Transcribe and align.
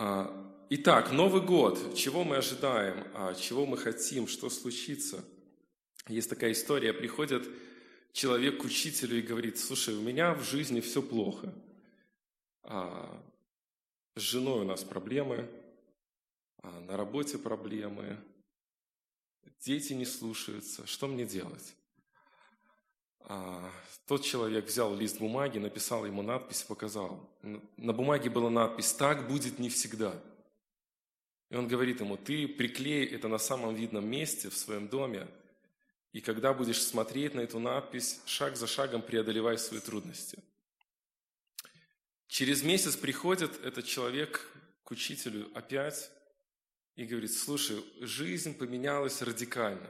А, 0.00 0.32
итак, 0.70 1.10
Новый 1.10 1.42
год. 1.42 1.96
Чего 1.96 2.22
мы 2.22 2.36
ожидаем? 2.36 3.04
А, 3.14 3.34
чего 3.34 3.66
мы 3.66 3.76
хотим? 3.76 4.28
Что 4.28 4.48
случится? 4.48 5.24
Есть 6.06 6.30
такая 6.30 6.52
история. 6.52 6.92
Приходит 6.92 7.48
человек 8.12 8.60
к 8.60 8.64
учителю 8.64 9.18
и 9.18 9.22
говорит, 9.22 9.58
слушай, 9.58 9.96
у 9.96 10.00
меня 10.00 10.34
в 10.34 10.44
жизни 10.44 10.80
все 10.80 11.02
плохо. 11.02 11.52
А, 12.62 13.20
с 14.14 14.20
женой 14.20 14.60
у 14.60 14.64
нас 14.64 14.84
проблемы, 14.84 15.50
на 16.62 16.96
работе 16.96 17.36
проблемы, 17.36 18.18
дети 19.58 19.94
не 19.94 20.06
слушаются. 20.06 20.86
Что 20.86 21.08
мне 21.08 21.26
делать? 21.26 21.74
Тот 24.08 24.24
человек 24.24 24.64
взял 24.64 24.94
лист 24.94 25.18
бумаги, 25.18 25.58
написал 25.58 26.06
ему 26.06 26.22
надпись, 26.22 26.62
показал. 26.62 27.28
На 27.76 27.92
бумаге 27.92 28.30
была 28.30 28.48
надпись 28.48 28.94
«Так 28.94 29.28
будет 29.28 29.58
не 29.58 29.68
всегда». 29.68 30.18
И 31.50 31.56
он 31.56 31.68
говорит 31.68 32.00
ему, 32.00 32.16
ты 32.16 32.48
приклей 32.48 33.04
это 33.04 33.28
на 33.28 33.36
самом 33.36 33.74
видном 33.74 34.06
месте 34.06 34.48
в 34.48 34.56
своем 34.56 34.88
доме, 34.88 35.26
и 36.12 36.22
когда 36.22 36.54
будешь 36.54 36.82
смотреть 36.82 37.34
на 37.34 37.40
эту 37.40 37.58
надпись, 37.58 38.20
шаг 38.24 38.56
за 38.56 38.66
шагом 38.66 39.02
преодолевай 39.02 39.58
свои 39.58 39.80
трудности. 39.80 40.38
Через 42.28 42.62
месяц 42.62 42.96
приходит 42.96 43.62
этот 43.62 43.84
человек 43.84 44.50
к 44.84 44.90
учителю 44.90 45.50
опять 45.54 46.10
и 46.96 47.04
говорит, 47.04 47.32
слушай, 47.32 47.84
жизнь 48.00 48.56
поменялась 48.56 49.20
радикально. 49.20 49.88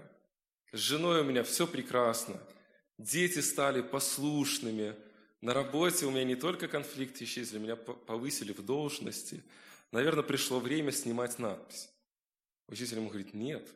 С 0.72 0.78
женой 0.78 1.20
у 1.20 1.24
меня 1.24 1.44
все 1.44 1.68
прекрасно– 1.68 2.40
Дети 2.98 3.38
стали 3.38 3.80
послушными. 3.80 4.94
На 5.40 5.54
работе 5.54 6.04
у 6.06 6.10
меня 6.10 6.24
не 6.24 6.34
только 6.34 6.66
конфликты 6.66 7.24
исчезли, 7.24 7.58
меня 7.58 7.76
повысили 7.76 8.52
в 8.52 8.64
должности. 8.64 9.42
Наверное, 9.92 10.24
пришло 10.24 10.58
время 10.58 10.90
снимать 10.90 11.38
надпись. 11.38 11.88
Учитель 12.66 12.96
ему 12.96 13.08
говорит, 13.08 13.34
нет, 13.34 13.66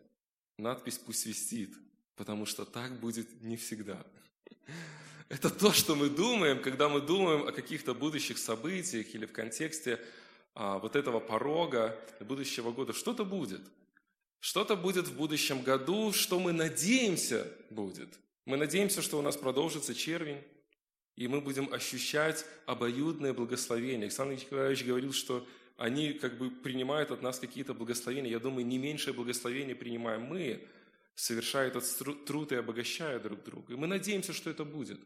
надпись 0.58 0.98
пусть 0.98 1.24
висит, 1.24 1.74
потому 2.16 2.46
что 2.46 2.64
так 2.64 2.98
будет 2.98 3.42
не 3.42 3.56
всегда. 3.56 4.04
Это 5.28 5.48
то, 5.48 5.72
что 5.72 5.94
мы 5.94 6.10
думаем, 6.10 6.60
когда 6.60 6.88
мы 6.88 7.00
думаем 7.00 7.46
о 7.46 7.52
каких-то 7.52 7.94
будущих 7.94 8.38
событиях 8.38 9.14
или 9.14 9.24
в 9.24 9.32
контексте 9.32 9.98
а, 10.54 10.78
вот 10.78 10.96
этого 10.96 11.20
порога 11.20 11.98
будущего 12.20 12.72
года. 12.72 12.92
Что-то 12.92 13.24
будет. 13.24 13.62
Что-то 14.40 14.76
будет 14.76 15.06
в 15.06 15.16
будущем 15.16 15.62
году, 15.62 16.12
что 16.12 16.38
мы 16.38 16.52
надеемся 16.52 17.46
будет. 17.70 18.18
Мы 18.44 18.56
надеемся, 18.56 19.02
что 19.02 19.18
у 19.18 19.22
нас 19.22 19.36
продолжится 19.36 19.94
червень, 19.94 20.42
и 21.14 21.28
мы 21.28 21.40
будем 21.40 21.72
ощущать 21.72 22.44
обоюдное 22.66 23.32
благословение. 23.32 24.04
Александр 24.06 24.34
Николаевич 24.34 24.84
говорил, 24.84 25.12
что 25.12 25.46
они 25.76 26.12
как 26.12 26.38
бы 26.38 26.50
принимают 26.50 27.12
от 27.12 27.22
нас 27.22 27.38
какие-то 27.38 27.72
благословения. 27.72 28.30
Я 28.30 28.40
думаю, 28.40 28.66
не 28.66 28.78
меньшее 28.78 29.14
благословение 29.14 29.76
принимаем 29.76 30.22
мы, 30.22 30.66
совершая 31.14 31.68
этот 31.68 31.84
труд 32.26 32.50
и 32.50 32.56
обогащая 32.56 33.20
друг 33.20 33.44
друга. 33.44 33.74
И 33.74 33.76
мы 33.76 33.86
надеемся, 33.86 34.32
что 34.32 34.50
это 34.50 34.64
будет. 34.64 35.00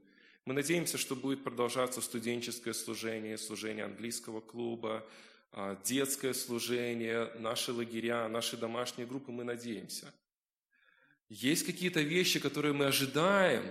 Мы 0.46 0.54
надеемся, 0.54 0.96
что 0.96 1.14
будет 1.14 1.44
продолжаться 1.44 2.00
студенческое 2.00 2.72
служение, 2.72 3.36
служение 3.36 3.84
английского 3.84 4.40
клуба, 4.40 5.06
а, 5.52 5.78
детское 5.84 6.32
служение, 6.32 7.32
наши 7.38 7.72
лагеря, 7.72 8.28
наши 8.28 8.56
домашние 8.56 9.06
группы. 9.06 9.30
Мы 9.30 9.44
надеемся– 9.44 10.14
есть 11.28 11.64
какие-то 11.64 12.00
вещи, 12.00 12.38
которые 12.38 12.72
мы 12.72 12.86
ожидаем, 12.86 13.64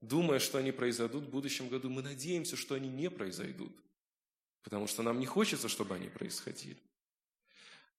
думая, 0.00 0.38
что 0.38 0.58
они 0.58 0.72
произойдут 0.72 1.24
в 1.24 1.30
будущем 1.30 1.68
году. 1.68 1.90
Мы 1.90 2.02
надеемся, 2.02 2.56
что 2.56 2.74
они 2.74 2.88
не 2.88 3.10
произойдут, 3.10 3.72
потому 4.62 4.86
что 4.86 5.02
нам 5.02 5.20
не 5.20 5.26
хочется, 5.26 5.68
чтобы 5.68 5.94
они 5.94 6.08
происходили. 6.08 6.78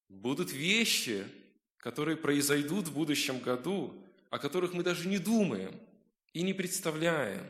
Будут 0.10 0.52
вещи, 0.52 1.26
которые 1.78 2.18
произойдут 2.18 2.88
в 2.88 2.94
будущем 2.94 3.40
году, 3.40 3.94
о 4.30 4.40
которых 4.40 4.74
мы 4.74 4.84
даже 4.84 5.08
не 5.08 5.20
думаем 5.20 5.80
и 6.34 6.42
не 6.42 6.54
представляем, 6.54 7.46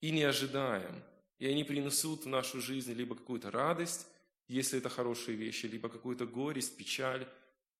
и 0.00 0.10
не 0.10 0.22
ожидаем. 0.22 1.02
И 1.38 1.46
они 1.46 1.64
принесут 1.64 2.24
в 2.24 2.28
нашу 2.28 2.60
жизнь 2.60 2.92
либо 2.92 3.14
какую-то 3.14 3.50
радость, 3.50 4.06
если 4.46 4.78
это 4.78 4.88
хорошие 4.88 5.36
вещи, 5.36 5.66
либо 5.66 5.88
какую-то 5.88 6.26
горесть, 6.26 6.76
печаль, 6.76 7.26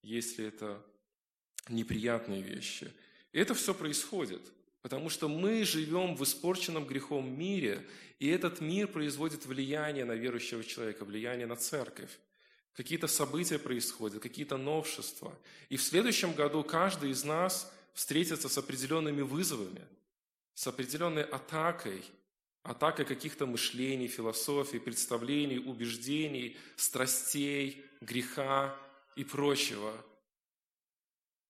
если 0.03 0.47
это 0.47 0.85
неприятные 1.69 2.43
вещи– 2.43 2.93
это 3.33 3.55
все 3.55 3.75
происходит, 3.75 4.43
потому 4.83 5.09
что 5.09 5.29
мы 5.29 5.65
живем 5.65 6.17
в 6.17 6.25
испорченном 6.25 6.87
грехом 6.87 7.39
мире, 7.39 7.87
и 8.19 8.29
этот 8.29 8.61
мир 8.61 8.89
производит 8.89 9.47
влияние 9.47 10.05
на 10.05 10.13
верующего 10.13 10.65
человека, 10.65 11.05
влияние 11.05 11.47
на 11.47 11.57
церковь. 11.57 12.11
Какие-то 12.75 13.07
события 13.07 13.59
происходят, 13.59 14.23
какие-то 14.23 14.57
новшества. 14.57 15.37
И 15.69 15.77
в 15.77 15.83
следующем 15.83 16.33
году 16.35 16.63
каждый 16.63 17.11
из 17.11 17.25
нас 17.25 17.73
встретится 17.95 18.49
с 18.49 18.59
определенными 18.59 19.23
вызовами, 19.23 19.83
с 20.55 20.67
определенной 20.67 21.25
атакой, 21.25 22.05
атакой 22.63 23.05
каких-то 23.05 23.47
мышлений, 23.47 24.09
философий, 24.09 24.79
представлений, 24.79 25.59
убеждений, 25.59 26.57
страстей, 26.77 27.85
греха 28.01 28.77
и 29.15 29.25
прочего– 29.25 29.95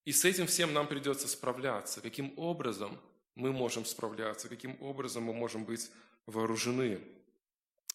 и 0.05 0.13
с 0.13 0.25
этим 0.25 0.47
всем 0.47 0.73
нам 0.73 0.87
придется 0.87 1.29
справляться. 1.29 2.01
Каким 2.01 2.33
образом 2.37 2.99
мы 3.35 3.53
можем 3.53 3.85
справляться, 3.85 4.49
каким 4.49 4.77
образом 4.81 5.25
мы 5.25 5.33
можем 5.33 5.65
быть 5.65 5.91
вооружены. 6.27 7.01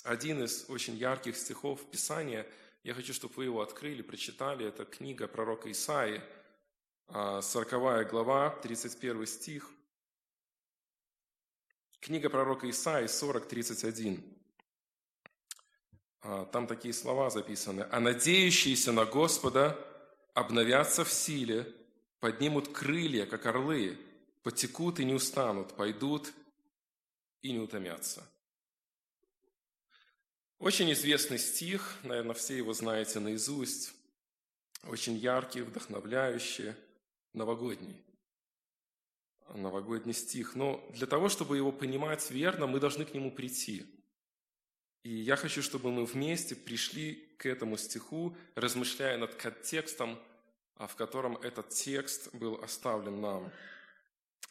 Один 0.03 0.43
из 0.43 0.69
очень 0.69 0.95
ярких 0.95 1.35
стихов 1.35 1.83
Писания, 1.89 2.47
я 2.83 2.93
хочу, 2.93 3.13
чтобы 3.13 3.33
вы 3.35 3.45
его 3.45 3.61
открыли, 3.61 4.01
прочитали, 4.01 4.67
это 4.67 4.85
книга 4.85 5.27
пророка 5.27 5.71
Исаии, 5.71 6.21
40 7.07 7.73
а, 7.73 8.03
глава, 8.03 8.49
31 8.61 9.25
стих. 9.25 9.69
Книга 11.99 12.29
пророка 12.29 12.69
Исаии 12.69 13.07
40:31. 13.07 14.23
А, 16.21 16.45
там 16.45 16.67
такие 16.67 16.93
слова 16.93 17.29
записаны. 17.29 17.87
«А 17.91 17.99
надеющиеся 17.99 18.91
на 18.91 19.05
Господа 19.05 19.79
обновятся 20.33 21.03
в 21.03 21.11
силе, 21.11 21.73
поднимут 22.19 22.69
крылья, 22.69 23.25
как 23.25 23.45
орлы, 23.45 23.97
потекут 24.43 24.99
и 24.99 25.05
не 25.05 25.13
устанут, 25.13 25.75
пойдут 25.75 26.33
и 27.41 27.51
не 27.51 27.59
утомятся. 27.59 28.23
Очень 30.59 30.91
известный 30.93 31.37
стих, 31.37 31.97
наверное, 32.03 32.33
все 32.33 32.57
его 32.57 32.73
знаете 32.73 33.19
наизусть, 33.19 33.93
очень 34.83 35.15
яркий, 35.15 35.61
вдохновляющий, 35.61 36.73
новогодний. 37.33 38.01
Новогодний 39.53 40.13
стих. 40.13 40.55
Но 40.55 40.83
для 40.93 41.07
того, 41.07 41.29
чтобы 41.29 41.57
его 41.57 41.71
понимать 41.71 42.31
верно, 42.31 42.67
мы 42.67 42.79
должны 42.79 43.05
к 43.05 43.13
нему 43.13 43.31
прийти. 43.31 43.85
И 45.03 45.11
я 45.11 45.35
хочу, 45.35 45.61
чтобы 45.61 45.91
мы 45.91 46.05
вместе 46.05 46.55
пришли 46.55 47.13
к 47.37 47.45
этому 47.45 47.77
стиху, 47.77 48.35
размышляя 48.55 49.17
над 49.17 49.35
контекстом 49.35 50.19
в 50.77 50.95
котором 50.95 51.37
этот 51.37 51.69
текст 51.69 52.33
был 52.33 52.55
оставлен 52.61 53.21
нам. 53.21 53.51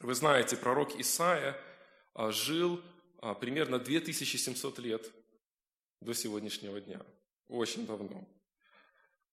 Вы 0.00 0.14
знаете, 0.14 0.56
пророк 0.56 0.98
Исаия 0.98 1.56
а, 2.14 2.30
жил 2.30 2.82
а, 3.18 3.34
примерно 3.34 3.78
2700 3.78 4.78
лет 4.78 5.12
до 6.00 6.14
сегодняшнего 6.14 6.80
дня, 6.80 7.00
очень 7.48 7.86
давно. 7.86 8.26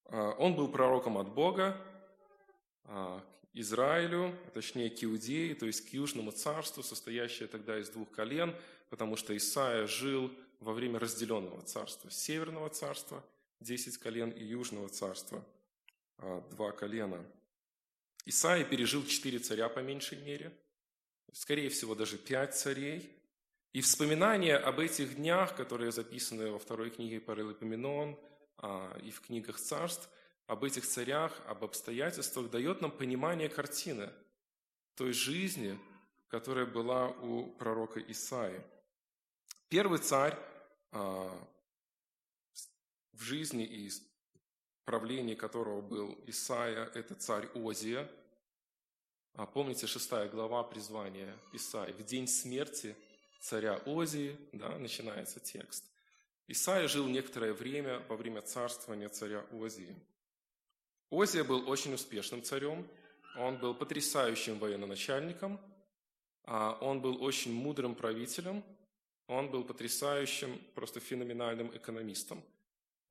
Он 0.05 0.55
был 0.55 0.67
пророком 0.67 1.17
от 1.17 1.29
Бога 1.33 1.77
к 2.83 3.23
Израилю, 3.53 4.37
точнее 4.53 4.89
к 4.89 5.01
Иудее, 5.03 5.55
то 5.55 5.65
есть 5.65 5.89
к 5.89 5.93
Южному 5.93 6.31
царству, 6.31 6.83
состоящее 6.83 7.47
тогда 7.47 7.79
из 7.79 7.89
двух 7.89 8.11
колен, 8.11 8.53
потому 8.89 9.15
что 9.15 9.35
Исаия 9.35 9.87
жил 9.87 10.31
во 10.59 10.73
время 10.73 10.99
разделенного 10.99 11.61
царства, 11.61 12.11
Северного 12.11 12.69
царства, 12.69 13.23
10 13.61 13.97
колен 13.99 14.31
и 14.31 14.43
Южного 14.43 14.89
царства– 14.89 15.45
а, 15.55 15.60
два 16.51 16.71
колена. 16.71 17.25
Исаия 18.25 18.63
пережил 18.63 19.05
четыре 19.05 19.39
царя 19.39 19.67
по 19.69 19.79
меньшей 19.79 20.21
мере, 20.21 20.55
скорее 21.33 21.69
всего, 21.69 21.95
даже 21.95 22.17
пять 22.17 22.55
царей. 22.55 23.17
И 23.73 23.81
вспоминания 23.81 24.57
об 24.57 24.79
этих 24.79 25.15
днях, 25.15 25.55
которые 25.55 25.91
записаны 25.91 26.51
во 26.51 26.59
второй 26.59 26.89
книге 26.89 27.21
Паралипоменон 27.21 28.19
а, 28.57 28.97
и 29.01 29.11
в 29.11 29.21
книгах 29.21 29.57
царств, 29.57 30.09
об 30.45 30.65
этих 30.65 30.85
царях, 30.85 31.41
об 31.47 31.63
обстоятельствах, 31.63 32.49
дает 32.49 32.81
нам 32.81 32.91
понимание 32.91 33.47
картины 33.47 34.11
той 34.95 35.13
жизни, 35.13 35.79
которая 36.27 36.65
была 36.65 37.07
у 37.07 37.47
пророка 37.51 38.01
Исаи. 38.01 38.61
Первый 39.69 39.99
царь 39.99 40.37
а, 40.91 41.47
в 43.13 43.21
жизни 43.21 43.63
и 43.63 43.89
правлении 44.85 45.35
которого 45.35 45.81
был 45.81 46.17
Исаия, 46.27 46.85
это 46.93 47.15
царь 47.15 47.47
Озия. 47.55 48.09
А 49.33 49.45
помните, 49.45 49.87
шестая 49.87 50.27
глава 50.29 50.63
призвания 50.63 51.37
Исаия. 51.53 51.93
В 51.93 52.03
день 52.03 52.27
смерти 52.27 52.95
царя 53.39 53.77
Озии, 53.85 54.37
да, 54.51 54.77
начинается 54.77 55.39
текст. 55.39 55.85
Исаия 56.47 56.87
жил 56.87 57.07
некоторое 57.07 57.53
время 57.53 57.99
во 58.09 58.15
время 58.17 58.41
царствования 58.41 59.09
царя 59.09 59.45
Озии. 59.51 59.95
Озия 61.09 61.43
был 61.43 61.69
очень 61.69 61.93
успешным 61.93 62.43
царем, 62.43 62.87
он 63.37 63.57
был 63.57 63.73
потрясающим 63.73 64.59
военачальником, 64.59 65.59
а 66.43 66.77
он 66.81 67.01
был 67.01 67.23
очень 67.23 67.53
мудрым 67.53 67.95
правителем, 67.95 68.63
он 69.27 69.49
был 69.49 69.63
потрясающим, 69.63 70.59
просто 70.75 70.99
феноменальным 70.99 71.75
экономистом. 71.75 72.43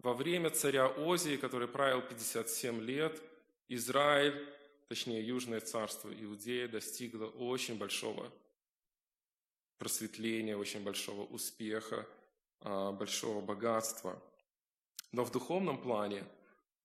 Во 0.03 0.15
время 0.15 0.49
царя 0.49 0.87
Озии, 0.89 1.37
который 1.37 1.69
правил 1.69 2.01
57 2.01 2.81
лет, 2.81 3.23
Израиль, 3.69 4.49
точнее 4.89 5.23
Южное 5.23 5.61
царство 5.61 6.09
Иудея, 6.09 6.69
достигло 6.69 7.27
очень 7.27 7.77
большого 7.77 8.33
просветления, 9.77 10.57
очень 10.57 10.83
большого 10.83 11.27
успеха, 11.27 12.09
а, 12.61 12.93
большого 12.93 13.43
богатства. 13.43 14.19
Но 15.13 15.23
в 15.23 15.33
духовном 15.33 15.79
плане 15.83 16.25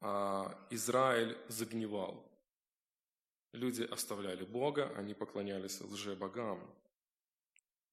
а, 0.02 0.54
Израиль 0.70 1.38
загнивал. 1.48 2.22
Люди 3.54 3.84
оставляли 3.84 4.44
Бога, 4.44 4.92
они 4.98 5.14
поклонялись 5.14 5.80
лже-богам. 5.80 6.60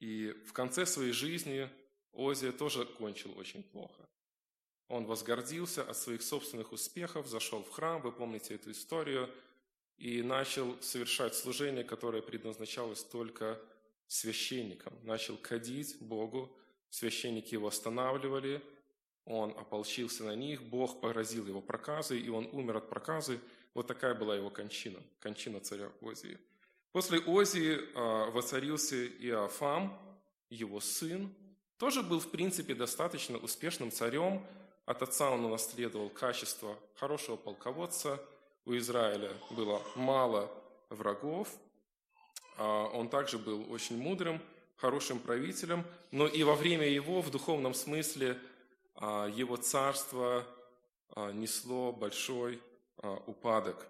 И 0.00 0.32
в 0.48 0.52
конце 0.52 0.84
своей 0.84 1.12
жизни 1.12 1.70
Озия 2.12 2.50
тоже 2.50 2.84
кончил 2.84 3.38
очень 3.38 3.62
плохо. 3.62 4.08
Он 4.92 5.06
возгордился 5.06 5.82
от 5.82 5.96
своих 5.96 6.22
собственных 6.22 6.72
успехов, 6.72 7.26
зашел 7.26 7.64
в 7.64 7.70
храм, 7.70 8.02
вы 8.02 8.12
помните 8.12 8.54
эту 8.54 8.70
историю, 8.70 9.28
и 9.96 10.22
начал 10.22 10.76
совершать 10.82 11.34
служение, 11.34 11.82
которое 11.82 12.22
предназначалось 12.22 13.02
только 13.02 13.60
священникам. 14.06 14.92
Начал 15.02 15.36
кадить 15.36 15.96
Богу, 16.00 16.54
священники 16.90 17.54
его 17.54 17.68
останавливали, 17.68 18.62
он 19.24 19.50
ополчился 19.50 20.24
на 20.24 20.36
них, 20.36 20.62
Бог 20.62 21.00
поразил 21.00 21.46
его 21.46 21.60
проказой, 21.60 22.20
и 22.20 22.28
он 22.28 22.48
умер 22.52 22.76
от 22.76 22.88
проказы. 22.88 23.40
Вот 23.74 23.86
такая 23.86 24.14
была 24.14 24.36
его 24.36 24.50
кончина, 24.50 25.00
кончина 25.20 25.60
царя 25.60 25.90
Озии– 26.00 26.38
После 26.92 27.20
Озии 27.20 27.78
а, 27.94 28.30
воцарился 28.30 29.06
Иофам, 29.06 29.98
его 30.50 30.78
сын, 30.80 31.34
тоже 31.78 32.02
был, 32.02 32.20
в 32.20 32.30
принципе, 32.30 32.74
достаточно 32.74 33.38
успешным 33.38 33.90
царем. 33.90 34.46
От 34.84 35.02
отца 35.02 35.30
он 35.30 35.44
унаследовал 35.44 36.10
качество 36.10 36.76
хорошего 36.96 37.36
полководца. 37.36 38.20
У 38.64 38.76
Израиля 38.76 39.30
было 39.50 39.80
мало 39.94 40.50
врагов. 40.90 41.48
А, 42.58 42.86
он 42.88 43.08
также 43.08 43.38
был 43.38 43.70
очень 43.72 43.96
мудрым, 43.96 44.40
хорошим 44.76 45.18
правителем. 45.20 45.84
Но 46.10 46.26
и 46.26 46.42
во 46.42 46.54
время 46.54 46.88
его, 46.88 47.20
в 47.22 47.30
духовном 47.30 47.74
смысле, 47.74 48.38
а, 48.96 49.26
его 49.26 49.56
царство 49.56 50.46
несло 51.34 51.92
большой 51.92 52.58
упадок. 53.26 53.86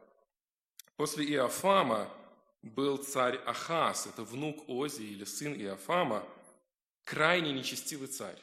После 0.97 1.25
Иофама 1.25 2.09
был 2.63 2.97
царь 2.97 3.37
Ахаз, 3.47 4.07
это 4.07 4.25
внук 4.25 4.69
Ози 4.69 5.03
или 5.03 5.25
сын 5.25 5.55
Иофама, 5.55 6.25
крайне 7.05 7.53
нечестивый 7.53 8.09
царь. 8.09 8.39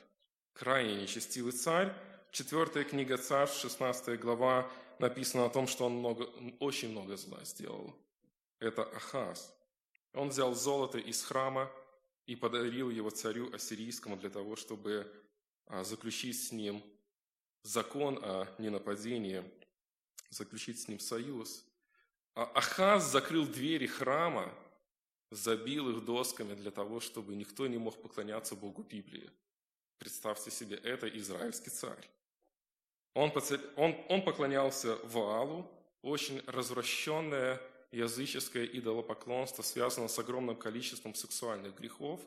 Крайне 0.54 0.96
нечестивый 0.96 1.52
царь. 1.54 1.94
Четвертая 2.32 2.84
книга 2.84 3.18
Царств, 3.18 3.60
16 3.62 4.20
глава, 4.20 4.70
написано 5.00 5.46
о 5.46 5.50
том, 5.50 5.68
что 5.68 5.88
он 5.88 5.94
много, 5.94 6.24
очень 6.60 6.90
много 6.90 7.18
зла 7.18 7.44
сделал. 7.44 7.96
Это 8.60 8.84
Ахаз. 8.84 9.52
Он 10.14 10.30
взял 10.30 10.54
золото 10.54 11.00
из 11.00 11.24
храма 11.24 11.72
и 12.28 12.36
подарил 12.36 12.92
его 12.92 13.10
царю 13.10 13.52
ассирийскому 13.52 14.16
для 14.16 14.30
того, 14.30 14.56
чтобы 14.56 15.12
а, 15.66 15.84
заключить 15.84 16.40
с 16.40 16.52
ним 16.52 16.84
закон 17.64 18.20
о 18.22 18.48
ненападении, 18.60 19.44
заключить 20.30 20.80
с 20.80 20.88
ним 20.88 21.00
союз. 21.00 21.66
А 22.36 22.44
Ахаз 22.44 23.12
закрыл 23.12 23.48
двери 23.48 23.88
храма, 23.88 24.54
забил 25.32 25.90
их 25.90 26.06
досками 26.06 26.54
для 26.54 26.70
того, 26.70 27.00
чтобы 27.00 27.36
никто 27.36 27.66
не 27.66 27.80
мог 27.80 28.00
поклоняться 28.00 28.56
Богу 28.56 28.84
Библии. 28.84 29.32
Представьте 29.98 30.52
себе, 30.52 30.78
это 30.78 31.08
израильский 31.10 31.72
царь. 31.72 32.08
Он, 33.20 33.34
он, 33.76 33.98
он 34.08 34.22
поклонялся 34.22 34.98
Ваалу, 35.04 35.70
очень 36.04 36.42
развращенное 36.48 37.62
языческое 37.92 38.64
идолопоклонство, 38.64 39.62
связано 39.62 40.08
с 40.08 40.18
огромным 40.20 40.56
количеством 40.56 41.14
сексуальных 41.14 41.76
грехов, 41.76 42.22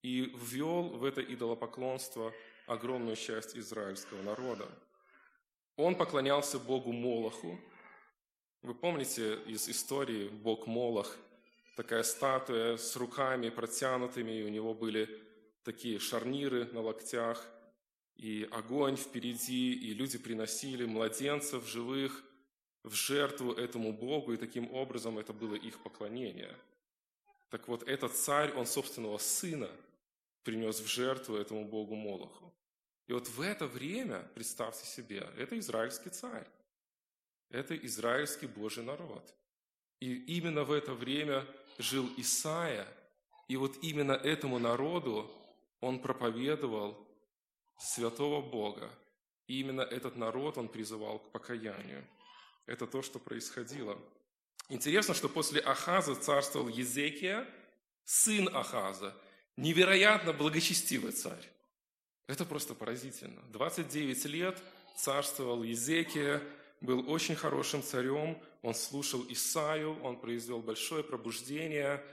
и 0.00 0.32
ввел 0.34 0.84
в 0.84 1.04
это 1.04 1.20
идолопоклонство 1.20 2.32
огромную 2.66 3.16
часть 3.16 3.58
израильского 3.58 4.22
народа. 4.22 4.66
Он 5.76 5.94
поклонялся 5.94 6.58
Богу 6.58 6.92
Молоху, 6.92 7.60
вы 8.62 8.74
помните 8.74 9.38
из 9.46 9.68
истории 9.68 10.28
бог 10.28 10.66
Молох, 10.66 11.14
такая 11.76 12.02
статуя 12.02 12.78
с 12.78 12.96
руками 12.96 13.50
протянутыми, 13.50 14.32
и 14.32 14.44
у 14.44 14.48
него 14.48 14.72
были 14.72 15.10
такие 15.62 15.98
шарниры 15.98 16.64
на 16.72 16.80
локтях, 16.80 17.46
и 18.16 18.48
огонь 18.50 18.96
впереди, 18.96 19.72
и 19.74 19.94
люди 19.94 20.18
приносили 20.18 20.84
младенцев 20.84 21.66
живых 21.68 22.24
в 22.82 22.94
жертву 22.94 23.52
этому 23.52 23.92
Богу, 23.92 24.32
и 24.32 24.36
таким 24.36 24.72
образом 24.72 25.18
это 25.18 25.32
было 25.32 25.54
их 25.54 25.82
поклонение. 25.82 26.56
Так 27.50 27.68
вот, 27.68 27.82
этот 27.88 28.14
царь, 28.14 28.52
он 28.52 28.66
собственного 28.66 29.18
сына 29.18 29.70
принес 30.42 30.80
в 30.80 30.86
жертву 30.86 31.36
этому 31.36 31.64
Богу 31.64 31.94
Молоху. 31.94 32.52
И 33.06 33.12
вот 33.12 33.28
в 33.28 33.40
это 33.40 33.66
время, 33.66 34.28
представьте 34.34 34.86
себе, 34.86 35.28
это 35.36 35.58
израильский 35.58 36.10
царь. 36.10 36.46
Это 37.50 37.76
израильский 37.76 38.46
Божий 38.46 38.82
народ. 38.82 39.34
И 40.00 40.14
именно 40.36 40.64
в 40.64 40.72
это 40.72 40.94
время 40.94 41.46
жил 41.78 42.08
Исаия, 42.16 42.86
и 43.48 43.56
вот 43.56 43.76
именно 43.82 44.12
этому 44.12 44.58
народу 44.58 45.30
он 45.80 46.00
проповедовал 46.00 47.05
святого 47.78 48.40
Бога. 48.40 48.90
И 49.46 49.60
именно 49.60 49.82
этот 49.82 50.16
народ 50.16 50.58
он 50.58 50.68
призывал 50.68 51.18
к 51.18 51.30
покаянию. 51.30 52.04
Это 52.66 52.86
то, 52.86 53.02
что 53.02 53.18
происходило. 53.18 53.98
Интересно, 54.68 55.14
что 55.14 55.28
после 55.28 55.60
Ахаза 55.60 56.16
царствовал 56.16 56.68
Езекия, 56.68 57.46
сын 58.04 58.48
Ахаза, 58.54 59.14
невероятно 59.56 60.32
благочестивый 60.32 61.12
царь. 61.12 61.50
Это 62.26 62.44
просто 62.44 62.74
поразительно. 62.74 63.40
29 63.50 64.24
лет 64.24 64.60
царствовал 64.96 65.62
Езекия, 65.62 66.42
был 66.80 67.08
очень 67.10 67.36
хорошим 67.36 67.82
царем, 67.82 68.38
он 68.62 68.74
слушал 68.74 69.24
Исаю, 69.28 70.00
он 70.02 70.18
произвел 70.18 70.60
большое 70.60 71.04
пробуждение, 71.04 72.04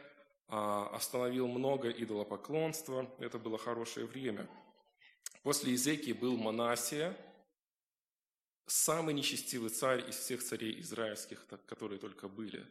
а, 0.47 0.87
остановил 0.93 1.47
много 1.47 1.89
идолопоклонства, 1.89 3.09
это 3.19 3.39
было 3.39 3.57
хорошее 3.57 4.05
время. 4.05 4.47
После 5.43 5.75
Изекии 5.75 6.13
был 6.13 6.37
Манасия, 6.37 7.15
самый 8.65 9.13
нечестивый 9.13 9.69
царь 9.69 10.09
из 10.09 10.17
всех 10.17 10.41
царей 10.43 10.79
израильских, 10.81 11.45
которые 11.67 11.99
только 11.99 12.27
были. 12.27 12.65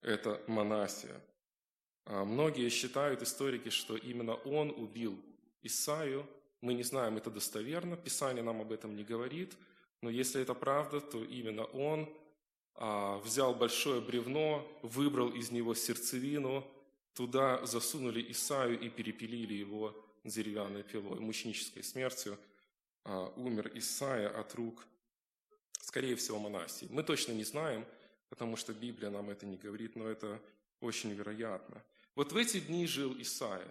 Это 0.00 0.42
Манасия. 0.48 1.20
А, 2.04 2.24
многие 2.24 2.68
считают, 2.70 3.22
историки, 3.22 3.68
что 3.68 3.96
именно 3.96 4.34
он 4.34 4.70
убил 4.70 5.22
Исаю. 5.62 6.26
Мы 6.60 6.74
не 6.74 6.82
знаем 6.82 7.16
это 7.16 7.30
достоверно, 7.30 7.96
Писание 7.96 8.42
нам 8.42 8.60
об 8.60 8.72
этом 8.72 8.96
не 8.96 9.04
говорит– 9.04 9.56
но 10.02 10.10
если 10.10 10.42
это 10.42 10.54
правда, 10.54 11.00
то 11.00 11.24
именно 11.24 11.64
он 11.64 12.08
а, 12.74 13.18
взял 13.18 13.54
большое 13.54 14.00
бревно, 14.00 14.66
выбрал 14.82 15.30
из 15.30 15.50
него 15.50 15.74
сердцевину, 15.74 16.64
туда 17.14 17.64
засунули 17.66 18.24
Исаю 18.30 18.78
и 18.78 18.88
перепилили 18.88 19.54
его 19.54 19.94
деревянной 20.28 20.82
пилой. 20.82 21.20
Мученической 21.20 21.82
смертью 21.82 22.38
а, 23.04 23.32
умер 23.36 23.70
Исаия 23.74 24.28
от 24.28 24.54
рук, 24.54 24.86
скорее 25.80 26.16
всего, 26.16 26.38
Манасии. 26.38 26.88
Мы 26.90 27.02
точно 27.02 27.32
не 27.32 27.44
знаем, 27.44 27.84
потому 28.28 28.56
что 28.56 28.72
Библия 28.72 29.10
нам 29.10 29.30
это 29.30 29.46
не 29.46 29.56
говорит, 29.56 29.96
но 29.96 30.08
это 30.08 30.40
очень 30.80 31.12
вероятно. 31.12 31.82
Вот 32.14 32.32
в 32.32 32.36
эти 32.36 32.60
дни 32.60 32.86
жил 32.86 33.14
Исаия. 33.20 33.68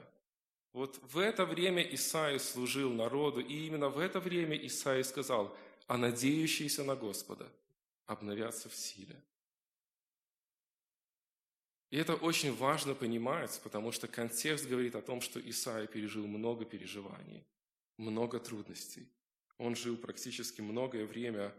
Вот 0.73 0.99
в 1.01 1.17
это 1.19 1.45
время 1.45 1.81
Исаия 1.83 2.37
служил 2.39 2.91
народу, 2.91 3.39
и 3.39 3.65
именно 3.65 3.89
в 3.89 3.97
это 3.97 4.19
время 4.19 4.57
Исаия 4.67 5.03
сказал, 5.03 5.55
а 5.87 5.97
надеющиеся 5.97 6.83
на 6.83 6.95
Господа 6.95 7.47
обновятся 8.05 8.69
в 8.69 8.75
силе. 8.75 9.15
И 11.95 11.97
это 11.97 12.13
очень 12.13 12.53
важно 12.53 12.93
понимать, 12.93 13.57
потому 13.63 13.93
что 13.93 14.09
контекст 14.09 14.67
говорит 14.67 14.95
о 14.95 15.01
том, 15.01 15.21
что 15.21 15.39
Исаия 15.39 15.87
пережил 15.87 16.27
много 16.27 16.65
переживаний, 16.65 17.41
много 17.95 18.37
трудностей. 18.37 19.07
Он 19.57 19.77
жил 19.77 19.95
практически 19.95 20.59
многое 20.59 21.05
время 21.05 21.55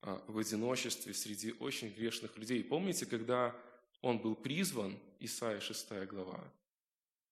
а, 0.00 0.24
в 0.28 0.38
одиночестве 0.38 1.12
среди 1.12 1.52
очень 1.60 1.90
грешных 1.90 2.38
людей. 2.38 2.64
Помните, 2.64 3.04
когда 3.04 3.54
он 4.00 4.16
был 4.16 4.34
призван, 4.34 4.98
Исаия 5.20 5.60
6 5.60 6.06
глава, 6.06 6.42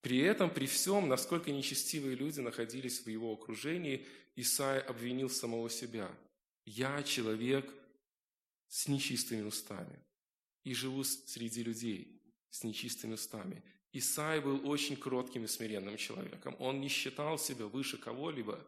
При 0.01 0.19
этом, 0.19 0.51
при 0.51 0.67
всем, 0.67 1.07
насколько 1.07 1.51
нечестивые 1.51 2.15
люди 2.15 2.41
находились 2.41 2.99
в 2.99 3.09
его 3.09 3.33
окружении, 3.33 4.05
Исаия 4.35 4.81
обвинил 4.81 5.31
самого 5.31 5.67
себя. 5.71 6.11
«Я 6.63 7.01
человек 7.01 7.67
с 8.67 8.87
нечистыми 8.87 9.41
устами 9.41 9.97
и 10.63 10.75
живу 10.75 11.03
среди 11.03 11.63
людей 11.63 12.14
с 12.55 12.63
нечистыми 12.63 13.13
устами». 13.13 13.63
Исаия 13.91 14.41
был 14.41 14.67
очень 14.69 14.97
кротким 14.97 15.45
и 15.45 15.47
смиренным 15.47 15.95
человеком. 15.97 16.55
Он 16.59 16.81
не 16.81 16.89
считал 16.89 17.37
себя 17.37 17.65
выше 17.65 17.97
кого-либо 17.97 18.59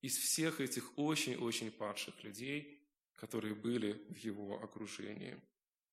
из 0.00 0.16
всех 0.18 0.60
этих 0.60 0.98
очень-очень 0.98 1.70
падших 1.70 2.24
людей, 2.24 2.80
которые 3.14 3.54
были 3.54 3.92
в 4.08 4.16
его 4.18 4.62
окружении. 4.62 5.40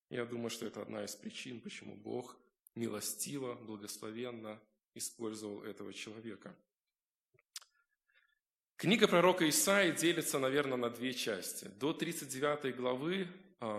Я 0.10 0.25
думаю, 0.25 0.50
что 0.50 0.65
это 0.65 0.81
одна 0.81 1.05
из 1.05 1.15
причин, 1.15 1.62
почему 1.62 1.95
Бог 1.95 2.38
милостиво, 2.75 3.53
благословенно 3.55 4.60
использовал 4.95 5.63
этого 5.63 5.93
человека. 5.93 6.55
Книга 8.75 9.07
пророка 9.07 9.48
Исаи 9.48 9.91
делится, 9.91 10.39
наверное, 10.39 10.77
на 10.77 10.89
две 10.89 11.13
части. 11.13 11.65
До 11.79 11.93
39 11.93 12.75
главы, 12.75 13.27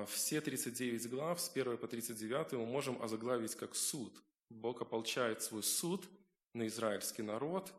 все 0.07 0.41
39 0.41 1.11
глав, 1.11 1.41
с 1.41 1.51
1 1.51 1.77
по 1.77 1.89
39 1.89 2.53
мы 2.53 2.67
можем 2.67 3.03
озаглавить 3.03 3.55
как 3.57 3.75
суд. 3.75 4.13
Бог 4.49 4.81
ополчает 4.81 5.43
свой 5.43 5.63
суд 5.63 6.09
на 6.55 6.67
израильский 6.69 7.23
народ, 7.23 7.73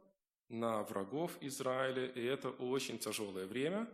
на 0.50 0.84
врагов 0.84 1.38
Израиля, 1.42 2.06
и 2.08 2.22
это 2.24 2.50
очень 2.50 3.00
тяжелое 3.00 3.46
время, 3.46 3.90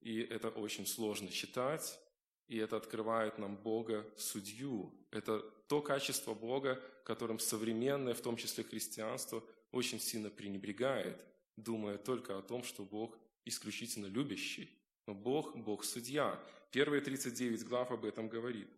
и 0.00 0.20
это 0.20 0.48
очень 0.48 0.86
сложно 0.86 1.28
читать, 1.28 2.00
и 2.48 2.56
это 2.56 2.76
открывает 2.76 3.38
нам 3.38 3.56
Бога 3.56 4.06
судью. 4.16 4.92
Это 5.10 5.40
то 5.68 5.82
качество 5.82 6.34
Бога, 6.34 6.82
которым 7.04 7.38
современное, 7.38 8.14
в 8.14 8.22
том 8.22 8.36
числе 8.36 8.64
христианство, 8.64 9.44
очень 9.70 10.00
сильно 10.00 10.30
пренебрегает, 10.30 11.24
думая 11.56 11.98
только 11.98 12.38
о 12.38 12.42
том, 12.42 12.64
что 12.64 12.84
Бог 12.84 13.18
исключительно 13.44 14.06
любящий. 14.06 14.79
Но 15.10 15.14
Бог– 15.14 15.56
Бог 15.56 15.84
судья. 15.84 16.38
Первые 16.70 17.00
39 17.00 17.64
глав 17.64 17.90
об 17.90 18.04
этом 18.04 18.28
говорит. 18.28 18.68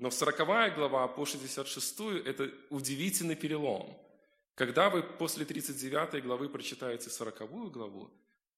Но 0.00 0.10
40 0.10 0.74
глава 0.74 1.06
по 1.06 1.24
66– 1.24 2.00
это 2.26 2.52
удивительный 2.68 3.36
перелом. 3.36 3.96
Когда 4.56 4.90
вы 4.90 5.04
после 5.04 5.44
39 5.44 6.24
главы 6.24 6.48
прочитаете 6.48 7.10
40 7.10 7.70
главу, 7.70 8.10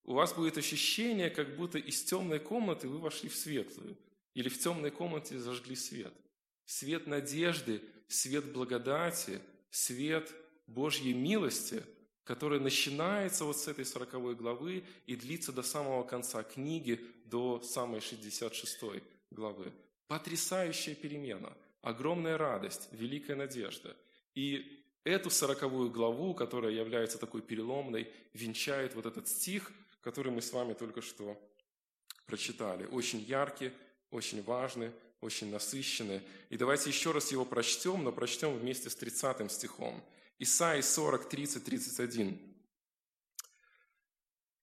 у 0.05 0.15
вас 0.15 0.33
будет 0.33 0.57
ощущение, 0.57 1.29
как 1.29 1.57
будто 1.57 1.77
из 1.77 2.03
темной 2.05 2.39
комнаты 2.39 2.89
вы 2.89 2.99
вошли 2.99 3.29
в 3.29 3.37
светлую, 3.37 3.99
или 4.33 4.49
в 4.49 4.59
темной 4.59 4.91
комнате 4.91 5.39
зажгли 5.39 5.77
свет. 5.77 6.15
Свет 6.65 7.07
надежды, 7.07 7.83
свет 8.09 8.51
благодати, 8.51 9.43
свет 9.71 10.33
Божьей 10.67 11.13
милости, 11.13 11.83
который 12.31 12.61
начинается 12.61 13.45
вот 13.45 13.59
с 13.59 13.67
этой 13.67 13.85
40 13.85 14.37
главы 14.37 14.85
и 15.09 15.17
длится 15.17 15.51
до 15.51 15.65
самого 15.65 16.05
конца 16.05 16.45
книги, 16.45 17.05
до 17.25 17.61
самой 17.61 18.01
66 18.01 19.03
главы. 19.33 19.73
Потрясающая 20.07 20.95
перемена, 20.95 21.53
огромная 21.83 22.39
радость, 22.39 22.89
великая 22.93 23.35
надежда. 23.35 23.97
И 24.37 24.81
эту 25.03 25.29
сороковую 25.29 25.91
главу, 25.91 26.33
которая 26.33 26.71
является 26.71 27.19
такой 27.19 27.43
переломной, 27.43 28.09
венчает 28.33 28.95
вот 28.95 29.07
этот 29.07 29.27
стих, 29.27 29.73
который 30.01 30.31
мы 30.31 30.41
с 30.41 30.53
вами 30.53 30.75
только 30.75 31.03
что 31.03 31.37
прочитали. 32.27 32.87
Очень 32.93 33.23
яркий, 33.23 33.73
очень 34.13 34.41
важный, 34.45 34.93
очень 35.21 35.51
насыщенный. 35.51 36.21
И 36.49 36.57
давайте 36.57 36.91
еще 36.91 37.11
раз 37.11 37.33
его 37.33 37.45
прочтем, 37.45 38.05
но 38.05 38.13
прочтем 38.13 38.57
вместе 38.57 38.89
с 38.89 38.95
30 38.95 39.51
стихом. 39.51 40.01
Исаии 40.43 40.81
40, 40.81 41.29
30, 41.29 41.65
31. 41.65 42.41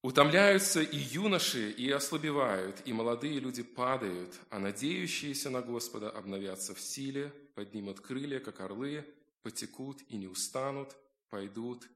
«Утомляются 0.01 0.81
и 0.81 0.97
юноши, 0.97 1.69
и 1.69 1.91
ослабевают, 1.91 2.81
и 2.85 2.93
молодые 2.93 3.39
люди 3.39 3.61
падают, 3.61 4.39
а 4.49 4.57
надеющиеся 4.57 5.51
на 5.51 5.61
Господа 5.61 6.09
обновятся 6.09 6.73
в 6.73 6.79
силе, 6.79 7.29
поднимут 7.53 7.99
крылья, 7.99 8.39
как 8.39 8.59
орлы, 8.59 9.05
потекут 9.43 10.01
и 10.07 10.17
не 10.17 10.27
устанут, 10.27 10.95
пойдут 11.29 11.87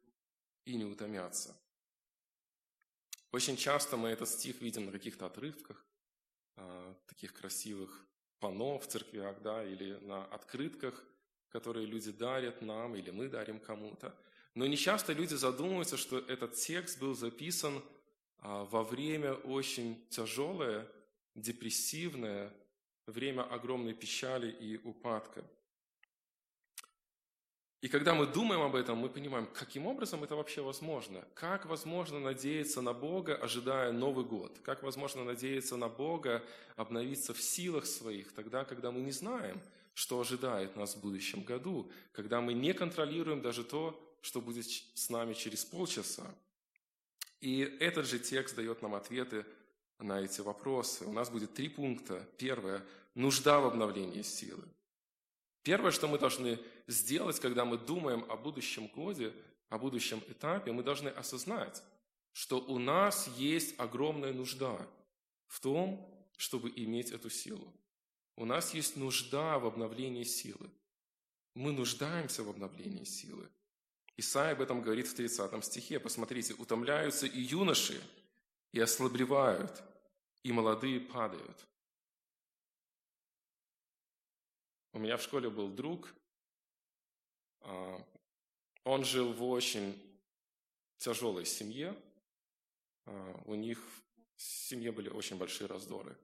и 0.65 0.75
не 0.75 0.85
утомятся». 0.85 1.57
Очень 3.31 3.57
часто 3.57 3.97
мы 3.97 4.09
этот 4.09 4.29
стих 4.29 4.61
видим 4.61 4.85
на 4.85 4.91
каких-то 4.91 5.25
отрывках, 5.25 5.83
а, 6.55 6.95
таких 7.07 7.33
красивых 7.33 8.05
панно 8.37 8.77
в 8.77 8.87
церквях, 8.87 9.41
да, 9.41 9.63
или 9.63 9.93
на 10.01 10.23
открытках, 10.25 11.03
которые 11.51 11.85
люди 11.85 12.11
дарят 12.11 12.61
нам, 12.61 12.95
или 12.95 13.11
мы 13.11 13.27
дарим 13.27 13.59
кому-то. 13.59 14.15
Но 14.55 14.65
не 14.65 14.77
часто 14.77 15.13
люди 15.13 15.35
задумываются, 15.35 15.97
что 15.97 16.19
этот 16.19 16.55
текст 16.55 16.99
был 16.99 17.13
записан 17.15 17.83
а, 18.39 18.65
во 18.65 18.83
время 18.83 19.33
очень 19.33 20.05
тяжелое, 20.09 20.87
депрессивное, 21.35 22.53
время 23.05 23.41
огромной 23.43 23.93
печали 23.93 24.51
и 24.51 24.77
упадка– 24.77 25.45
и 27.81 27.87
когда 27.87 28.13
мы 28.13 28.27
думаем 28.27 28.61
об 28.61 28.75
этом, 28.75 28.99
мы 28.99 29.09
понимаем, 29.09 29.47
каким 29.47 29.87
образом 29.87 30.23
это 30.23 30.35
вообще 30.35 30.61
возможно. 30.61 31.25
Как 31.33 31.65
возможно 31.65 32.19
надеяться 32.19 32.79
на 32.81 32.93
Бога, 32.93 33.35
ожидая 33.35 33.91
Новый 33.91 34.23
год? 34.23 34.59
Как 34.63 34.83
возможно 34.83 35.23
надеяться 35.23 35.77
на 35.77 35.89
Бога, 35.89 36.43
обновиться 36.75 37.33
в 37.33 37.41
силах 37.41 37.87
своих, 37.87 38.33
тогда, 38.33 38.65
когда 38.65 38.91
мы 38.91 39.01
не 39.01 39.11
знаем, 39.11 39.59
что 39.93 40.19
ожидает 40.19 40.75
нас 40.75 40.95
в 40.95 41.01
будущем 41.01 41.43
году, 41.43 41.91
когда 42.11 42.41
мы 42.41 42.53
не 42.53 42.73
контролируем 42.73 43.41
даже 43.41 43.63
то, 43.63 43.99
что 44.21 44.41
будет 44.41 44.65
с 44.67 45.09
нами 45.09 45.33
через 45.33 45.65
полчаса. 45.65 46.33
И 47.39 47.61
этот 47.79 48.05
же 48.05 48.19
текст 48.19 48.55
дает 48.55 48.81
нам 48.81 48.93
ответы 48.95 49.45
на 49.99 50.21
эти 50.21 50.41
вопросы. 50.41 51.05
У 51.05 51.11
нас 51.11 51.29
будет 51.29 51.53
три 51.53 51.69
пункта. 51.69 52.27
Первое– 52.37 52.85
нужда 53.15 53.59
в 53.59 53.65
обновлении 53.65 54.21
силы. 54.21 54.63
Первое, 55.63 55.91
что 55.91 56.07
мы 56.07 56.17
должны 56.17 56.59
сделать, 56.87 57.39
когда 57.39 57.65
мы 57.65 57.77
думаем 57.77 58.25
о 58.29 58.35
будущем 58.35 58.87
годе, 58.87 59.33
о 59.69 59.77
будущем 59.77 60.21
этапе, 60.27 60.71
мы 60.71 60.83
должны 60.83 61.09
осознать, 61.09 61.83
что 62.33 62.59
у 62.59 62.79
нас 62.79 63.27
есть 63.37 63.79
огромная 63.79 64.33
нужда 64.33 64.87
в 65.47 65.59
том, 65.59 66.07
чтобы 66.37 66.71
иметь 66.75 67.11
эту 67.11 67.29
силу. 67.29 67.71
У 68.41 68.45
нас 68.45 68.73
есть 68.73 68.95
нужда 68.95 69.59
в 69.59 69.67
обновлении 69.67 70.23
силы. 70.23 70.67
Мы 71.53 71.71
нуждаемся 71.71 72.41
в 72.43 72.49
обновлении 72.49 73.03
силы. 73.03 73.47
Исаия 74.17 74.53
об 74.53 74.61
этом 74.61 74.81
говорит 74.81 75.07
в 75.07 75.13
30 75.13 75.63
стихе. 75.63 75.99
Посмотрите, 75.99 76.55
утомляются 76.55 77.27
и 77.27 77.39
юноши, 77.39 78.01
и 78.71 78.79
ослабевают, 78.79 79.83
и 80.41 80.51
молодые 80.51 80.99
падают. 80.99 81.67
У 84.93 84.97
меня 84.97 85.17
в 85.17 85.21
школе 85.21 85.51
был 85.51 85.69
друг, 85.69 86.11
а, 87.59 88.03
он 88.85 89.05
жил 89.05 89.33
в 89.33 89.43
очень 89.43 89.95
тяжелой 90.97 91.45
семье, 91.45 91.95
а, 93.05 93.41
у 93.45 93.53
них 93.53 93.77
в 94.35 94.41
семье 94.41 94.91
были 94.91 95.09
очень 95.09 95.37
большие 95.37 95.67
раздоры. 95.67 96.17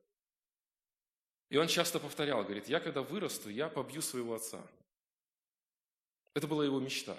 И 1.50 1.58
он 1.58 1.68
часто 1.68 2.00
повторял, 2.00 2.44
говорит, 2.44 2.68
я 2.68 2.80
когда 2.80 3.01
вырасту, 3.01 3.50
я 3.50 3.70
побью 3.70 4.01
своего 4.01 4.36
отца. 4.36 4.62
Это 6.34 6.48
была 6.48 6.66
его 6.66 6.80
мечта. 6.80 7.18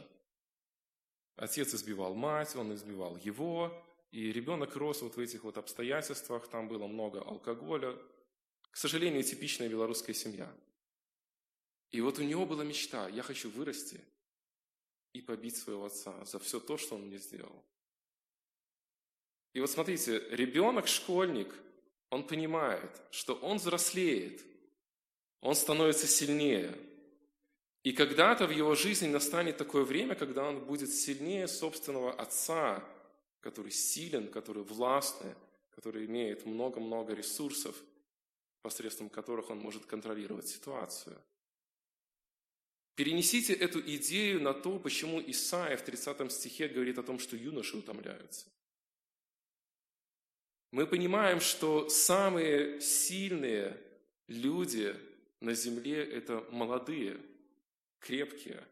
Отец 1.37 1.75
избивал 1.75 2.15
мать, 2.15 2.55
он 2.57 2.75
избивал 2.75 3.17
его, 3.17 3.73
и 4.11 4.33
ребенок 4.33 4.77
рос 4.77 5.03
вот 5.03 5.17
в 5.17 5.21
этих 5.21 5.45
вот 5.45 5.57
обстоятельствах, 5.57 6.49
там 6.49 6.69
было 6.69 6.87
много 6.87 7.21
алкоголя. 7.21 7.97
К 8.71 8.77
сожалению, 8.77 9.23
типичная 9.23 9.69
белорусская 9.69 10.15
семья– 10.15 10.53
и 11.91 12.01
вот 12.01 12.19
у 12.19 12.23
него 12.23 12.45
была 12.45 12.65
мечта, 12.65 13.09
я 13.09 13.23
хочу 13.23 13.51
вырасти 13.51 14.01
и 15.13 15.23
побить 15.23 15.57
своего 15.57 15.87
отца 15.87 16.25
за 16.25 16.39
все 16.39 16.61
то, 16.61 16.77
что 16.77 16.97
он 16.97 17.07
мне 17.07 17.19
сделал. 17.19 17.65
И 19.55 19.61
вот 19.61 19.71
смотрите, 19.71 20.23
ребенок, 20.31 20.87
школьник, 20.87 21.53
он 22.11 22.27
понимает, 22.27 22.91
что 23.11 23.35
он 23.35 23.59
взрослеет, 23.59 24.43
он 25.41 25.55
становится 25.55 26.07
сильнее. 26.07 26.77
И 27.85 27.93
когда-то 27.93 28.47
в 28.47 28.51
его 28.51 28.75
жизни 28.75 29.07
настанет 29.07 29.57
такое 29.57 29.85
время, 29.85 30.15
когда 30.15 30.45
он 30.49 30.65
будет 30.65 30.91
сильнее 30.93 31.47
собственного 31.49 32.13
отца, 32.13 32.85
который 33.41 33.71
силен, 33.71 34.29
который 34.29 34.63
властный, 34.63 35.35
который 35.71 36.07
имеет 36.07 36.45
много-много 36.45 37.15
ресурсов, 37.15 37.77
посредством 38.63 39.09
которых 39.09 39.51
он 39.51 39.59
может 39.59 39.87
контролировать 39.87 40.49
ситуацию– 40.49 41.17
Перенесите 42.99 43.53
эту 43.53 43.81
идею 43.81 44.43
на 44.43 44.53
то, 44.53 44.77
почему 44.81 45.23
Исаия 45.25 45.77
в 45.77 45.83
30 45.83 46.33
стихе 46.33 46.67
говорит 46.67 46.99
о 46.99 47.05
том, 47.05 47.21
что 47.21 47.37
юноши 47.37 47.77
утомляются. 47.77 48.47
Мы 50.71 50.87
понимаем, 50.87 51.41
что 51.41 51.89
самые 51.89 52.81
сильные 52.81 53.77
люди 54.27 54.95
на 55.41 55.55
земле– 55.55 56.05
это 56.13 56.45
молодые, 56.51 57.19
крепкие, 58.01 58.63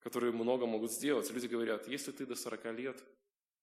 которые 0.00 0.32
много 0.32 0.66
могут 0.66 0.92
сделать. 0.92 1.30
Люди 1.30 1.46
говорят, 1.46 1.88
если 1.88 2.12
ты 2.12 2.26
до 2.26 2.36
40 2.36 2.64
лет 2.76 3.02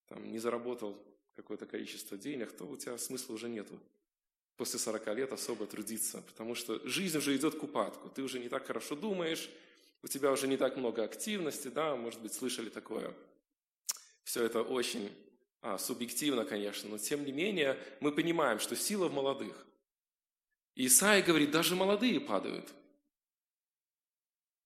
там, 0.07 0.29
не 0.29 0.39
заработал 0.39 1.01
какое-то 1.35 1.65
количество 1.65 2.17
денег, 2.17 2.51
то 2.51 2.65
у 2.65 2.75
тебя 2.75 2.97
смысла 2.97 3.33
уже 3.33 3.47
нету 3.47 3.79
после 4.57 4.77
40 4.77 5.15
лет 5.15 5.31
особо 5.31 5.65
трудиться, 5.67 6.21
потому 6.21 6.53
что 6.53 6.85
жизнь 6.85 7.17
уже 7.17 7.33
идет 7.37 7.57
к 7.57 7.63
упадку, 7.63 8.09
ты 8.09 8.21
уже 8.21 8.39
не 8.39 8.49
так 8.49 8.67
хорошо 8.67 8.97
думаешь, 8.97 9.49
у 10.03 10.07
тебя 10.07 10.33
уже 10.33 10.49
не 10.49 10.57
так 10.57 10.75
много 10.75 11.05
активности, 11.05 11.69
да, 11.69 11.95
может 11.95 12.19
быть, 12.19 12.33
слышали 12.33 12.67
такое. 12.67 13.13
Все 14.25 14.43
это 14.43 14.61
очень 14.61 15.09
а, 15.61 15.77
субъективно, 15.77 16.45
конечно, 16.45 16.89
но 16.89 16.97
тем 16.97 17.25
не 17.25 17.31
менее 17.31 17.77
мы 17.99 18.11
понимаем, 18.11 18.59
что 18.59 18.75
сила 18.75 19.07
в 19.07 19.13
молодых. 19.13 19.65
Исаия 20.75 21.21
говорит, 21.21 21.51
даже 21.51 21.75
молодые 21.75 22.19
падают. 22.21 22.73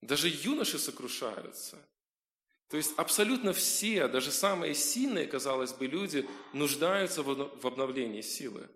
Даже 0.01 0.29
юноши 0.29 0.77
сокрушаются. 0.77 1.77
То 2.67 2.77
есть 2.77 2.93
абсолютно 2.97 3.53
все, 3.53 4.07
даже 4.07 4.31
самые 4.31 4.75
сильные, 4.75 5.27
казалось 5.27 5.73
бы, 5.73 5.87
люди 5.87 6.27
нуждаются 6.53 7.23
в 7.23 7.65
обновлении 7.65 8.21
силы. 8.21 8.67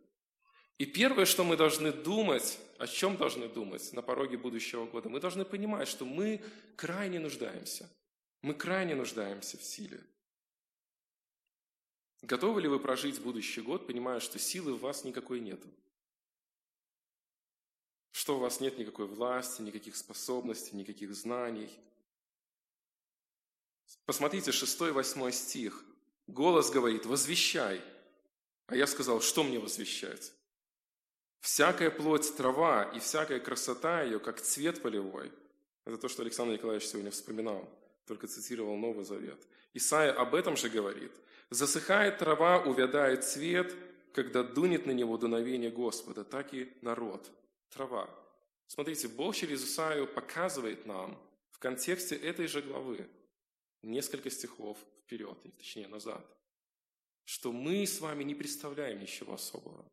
И 0.77 0.85
первое, 0.85 1.25
что 1.25 1.43
мы 1.43 1.57
должны 1.57 1.91
думать, 1.91 2.59
о 2.77 2.85
чем 2.85 3.17
должны 3.17 3.47
думать 3.47 3.91
на 3.93 4.01
пороге 4.01 4.37
будущего 4.37 4.85
года, 4.85 5.09
мы 5.09 5.19
должны 5.19 5.45
понимать, 5.45 5.87
что 5.87 6.05
мы 6.05 6.41
крайне 6.75 7.19
нуждаемся. 7.19 7.89
Мы 8.43 8.53
крайне 8.53 8.93
нуждаемся 8.93 9.57
в 9.57 9.63
силе. 9.63 9.99
Готовы 12.21 12.61
ли 12.61 12.67
вы 12.67 12.79
прожить 12.79 13.21
будущий 13.21 13.61
год, 13.61 13.87
понимая, 13.87 14.19
что 14.19 14.39
силы 14.39 14.73
в 14.73 14.81
вас 14.81 15.03
никакой 15.03 15.39
нету? 15.39 15.67
Что 18.11 18.37
у 18.37 18.39
вас 18.39 18.59
нет 18.59 18.79
никакой 18.79 19.05
власти, 19.05 19.61
никаких 19.61 19.95
способностей, 19.95 20.75
никаких 20.75 21.13
знаний? 21.13 21.69
Посмотрите, 24.05 24.51
6-8 24.51 25.31
стих. 25.31 25.83
Голос 26.25 26.71
говорит, 26.71 27.05
возвещай. 27.05 27.81
А 28.65 28.75
я 28.75 28.87
сказал, 28.87 29.21
что 29.21 29.43
мне 29.43 29.59
возвещать? 29.59 30.33
Всякая 31.39 31.91
плоть 31.91 32.35
трава 32.35 32.83
и 32.83 32.99
всякая 32.99 33.39
красота 33.39 34.01
ее, 34.01 34.19
как 34.19 34.41
цвет 34.41 34.81
полевой. 34.81 35.31
Это 35.85 35.97
то, 35.97 36.09
что 36.09 36.23
Александр 36.23 36.53
Николаевич 36.53 36.87
сегодня 36.87 37.11
вспоминал, 37.11 37.69
только 38.07 38.27
цитировал 38.27 38.77
Новый 38.77 39.05
Завет. 39.05 39.45
Исаия 39.73 40.13
об 40.13 40.33
этом 40.33 40.57
же 40.57 40.69
говорит. 40.69 41.11
«Засыхает 41.49 42.17
трава, 42.17 42.63
увядает 42.63 43.23
цвет, 43.23 43.75
когда 44.13 44.43
дунет 44.43 44.85
на 44.85 44.91
него 44.91 45.17
дуновение 45.17 45.69
Господа, 45.69 46.23
так 46.23 46.53
и 46.53 46.73
народ, 46.81 47.29
трава». 47.69 48.09
Смотрите, 48.67 49.07
Бог 49.07 49.35
через 49.35 49.63
Исаию 49.63 50.07
показывает 50.07 50.85
нам 50.85 51.17
в 51.51 51.59
контексте 51.59 52.15
этой 52.15 52.47
же 52.47 52.61
главы, 52.61 53.07
несколько 53.81 54.29
стихов 54.29 54.77
вперед, 55.03 55.37
точнее 55.57 55.87
назад, 55.87 56.25
что 57.23 57.51
мы 57.51 57.85
с 57.85 58.01
вами 58.01 58.23
не 58.23 58.35
представляем 58.35 58.99
ничего 58.99 59.33
особого. 59.33 59.85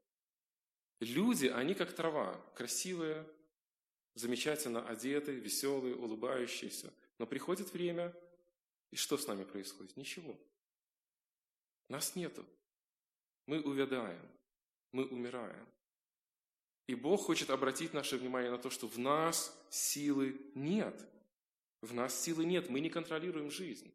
Люди, 1.01 1.47
они 1.47 1.75
как 1.75 1.95
трава, 1.95 2.35
красивые, 2.57 3.27
замечательно 4.15 4.87
одеты, 4.89 5.33
веселые, 5.33 5.95
улыбающиеся. 5.95 6.93
Но 7.25 7.27
приходит 7.27 7.73
время, 7.73 8.15
и 8.91 8.97
что 8.97 9.17
с 9.17 9.27
нами 9.27 9.45
происходит? 9.45 9.97
Ничего. 9.97 10.39
Нас 11.89 12.17
нету. 12.17 12.45
Мы 13.47 13.63
увядаем, 13.63 14.21
мы 14.93 15.07
умираем. 15.07 15.67
И 16.87 16.95
Бог 16.95 17.23
хочет 17.23 17.49
обратить 17.49 17.95
наше 17.95 18.19
внимание 18.19 18.51
на 18.51 18.59
то, 18.59 18.69
что 18.69 18.87
в 18.87 18.99
нас 18.99 19.59
силы 19.71 20.39
нет. 20.55 20.95
В 21.81 21.95
нас 21.95 22.15
силы 22.21 22.45
нет, 22.45 22.69
мы 22.69 22.81
не 22.81 22.91
контролируем 22.91 23.51
жизнь. 23.51 23.91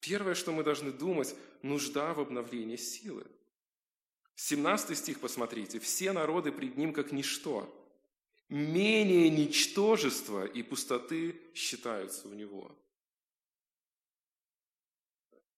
Первое, 0.00 0.34
что 0.34 0.50
мы 0.50 0.64
должны 0.64 0.90
думать, 0.90 1.36
нужда 1.62 2.14
в 2.14 2.18
обновлении 2.18 2.74
силы. 2.74 3.24
17 4.34 4.98
стих 4.98 5.20
посмотрите. 5.20 5.78
«Все 5.78 6.10
народы 6.10 6.50
пред 6.50 6.76
ним 6.76 6.92
как 6.94 7.12
ничто, 7.12 7.72
менее 8.54 9.30
ничтожества 9.30 10.44
и 10.46 10.62
пустоты 10.62 11.40
считаются 11.54 12.28
у 12.28 12.32
него». 12.32 12.70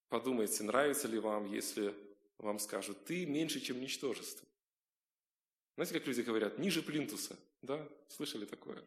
Подумайте, 0.09 0.63
нравится 0.63 1.09
ли 1.09 1.19
вам, 1.19 1.53
если 1.53 1.95
вам 2.39 2.59
скажут, 2.59 3.05
ты 3.05 3.27
меньше, 3.27 3.61
чем 3.61 3.81
ничтожество. 3.81 4.47
Знаете, 5.75 5.95
как 5.95 6.07
люди 6.07 6.23
говорят, 6.23 6.59
ниже 6.59 6.83
плинтуса, 6.83 7.37
да? 7.63 7.87
Слышали 8.09 8.45
такое? 8.45 8.83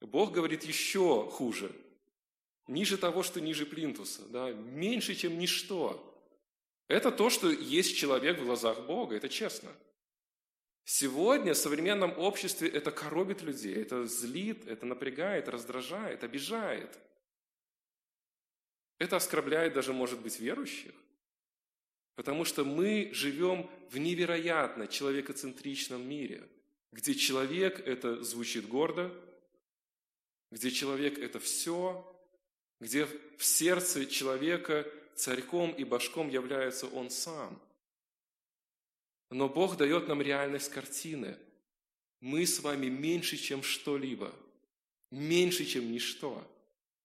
Бог 0.00 0.32
говорит 0.32 0.64
еще 0.64 1.28
хуже, 1.30 1.74
ниже 2.68 2.96
того, 2.96 3.22
что 3.22 3.40
ниже 3.40 3.66
плинтуса, 3.66 4.22
да? 4.28 4.50
меньше, 4.52 5.14
чем 5.14 5.38
ничто. 5.38 6.06
Это 6.88 7.12
то, 7.12 7.28
что 7.28 7.50
есть 7.50 7.96
человек 7.96 8.38
в 8.38 8.44
глазах 8.44 8.86
Бога, 8.86 9.16
это 9.16 9.28
честно. 9.28 9.70
Сегодня 10.84 11.54
в 11.54 11.58
современном 11.58 12.18
обществе 12.18 12.68
это 12.68 12.90
коробит 12.90 13.42
людей, 13.42 13.74
это 13.76 14.06
злит, 14.06 14.66
это 14.66 14.86
напрягает, 14.86 15.48
раздражает, 15.48 16.24
обижает. 16.24 16.98
Это 18.98 19.16
оскорбляет 19.16 19.72
даже, 19.72 19.92
может 19.92 20.20
быть, 20.20 20.40
верующих. 20.40 20.92
Потому 22.16 22.44
что 22.44 22.64
мы 22.64 23.10
живем 23.14 23.70
в 23.90 23.98
невероятно 23.98 24.86
человекоцентричном 24.86 26.06
мире, 26.06 26.46
где 26.92 27.14
человек– 27.14 27.80
это 27.86 28.22
звучит 28.22 28.68
гордо, 28.68 29.10
где 30.50 30.70
человек– 30.70 31.18
это 31.20 31.38
все, 31.38 32.04
где 32.80 33.06
в 33.06 33.44
сердце 33.44 34.04
человека 34.06 34.86
царьком 35.14 35.70
и 35.70 35.84
башком 35.84 36.28
является 36.28 36.86
Он 36.88 37.10
сам. 37.10 37.58
Но 39.30 39.48
Бог 39.48 39.76
дает 39.76 40.08
нам 40.08 40.20
реальность 40.20 40.70
картины. 40.70 41.36
Мы 42.20 42.46
с 42.46 42.60
вами 42.60 42.86
меньше, 42.86 43.36
чем 43.36 43.62
что-либо. 43.62 44.32
Меньше, 45.10 45.64
чем 45.64 45.90
ничто. 45.90 46.44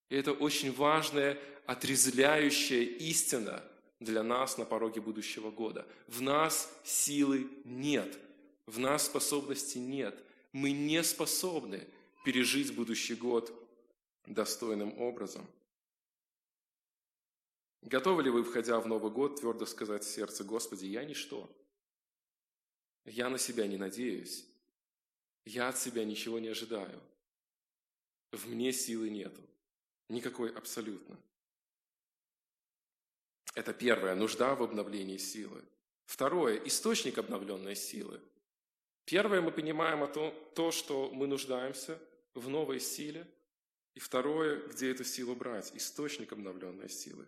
И 0.10 0.16
это 0.16 0.34
очень 0.34 0.74
важная, 0.74 1.40
отрезвляющая 1.66 2.84
истина 2.84 3.64
для 4.00 4.24
нас 4.24 4.58
на 4.58 4.66
пороге 4.66 5.02
будущего 5.02 5.52
года. 5.52 5.88
В 6.08 6.22
нас 6.22 6.72
силы 6.84 7.48
нет. 7.64 8.18
В 8.66 8.80
нас 8.80 9.06
способности 9.06 9.78
нет. 9.78 10.18
Мы 10.52 10.72
не 10.72 11.04
способны 11.04 11.88
пережить 12.24 12.76
будущий 12.76 13.16
год 13.16 13.54
достойным 14.26 15.00
образом. 15.00 15.46
Готовы 17.84 18.24
ли 18.24 18.32
вы, 18.32 18.44
входя 18.44 18.80
в 18.80 18.88
Новый 18.88 19.12
год, 19.12 19.40
твердо 19.40 19.68
сказать 19.68 20.04
в 20.04 20.10
сердце, 20.10 20.44
Господи, 20.44 20.86
я 20.86 21.04
ничто. 21.04 21.48
Я 23.06 23.30
на 23.30 23.38
себя 23.38 23.68
не 23.68 23.78
надеюсь. 23.78 24.46
Я 25.46 25.70
от 25.70 25.78
себя 25.78 26.04
ничего 26.04 26.40
не 26.40 26.48
ожидаю. 26.50 27.02
В 28.32 28.48
мне 28.48 28.74
силы 28.74 29.10
нету. 29.10 29.42
Никакой 30.10 30.52
абсолютно. 30.52 31.18
Это 33.54 33.74
первое, 33.74 34.16
нужда 34.16 34.54
в 34.56 34.64
обновлении 34.64 35.18
силы. 35.18 35.64
Второе, 36.06 36.58
источник 36.66 37.18
обновленной 37.18 37.76
силы. 37.76 38.22
Первое, 39.06 39.42
мы 39.42 39.52
понимаем 39.52 40.04
о 40.04 40.08
том, 40.08 40.34
то, 40.56 40.72
что 40.72 41.12
мы 41.12 41.28
нуждаемся 41.28 42.00
в 42.34 42.50
новой 42.50 42.80
силе. 42.80 43.28
И 43.94 44.00
второе, 44.00 44.68
где 44.68 44.92
эту 44.92 45.06
силу 45.06 45.36
брать, 45.36 45.72
источник 45.74 46.34
обновленной 46.34 46.90
силы. 46.90 47.26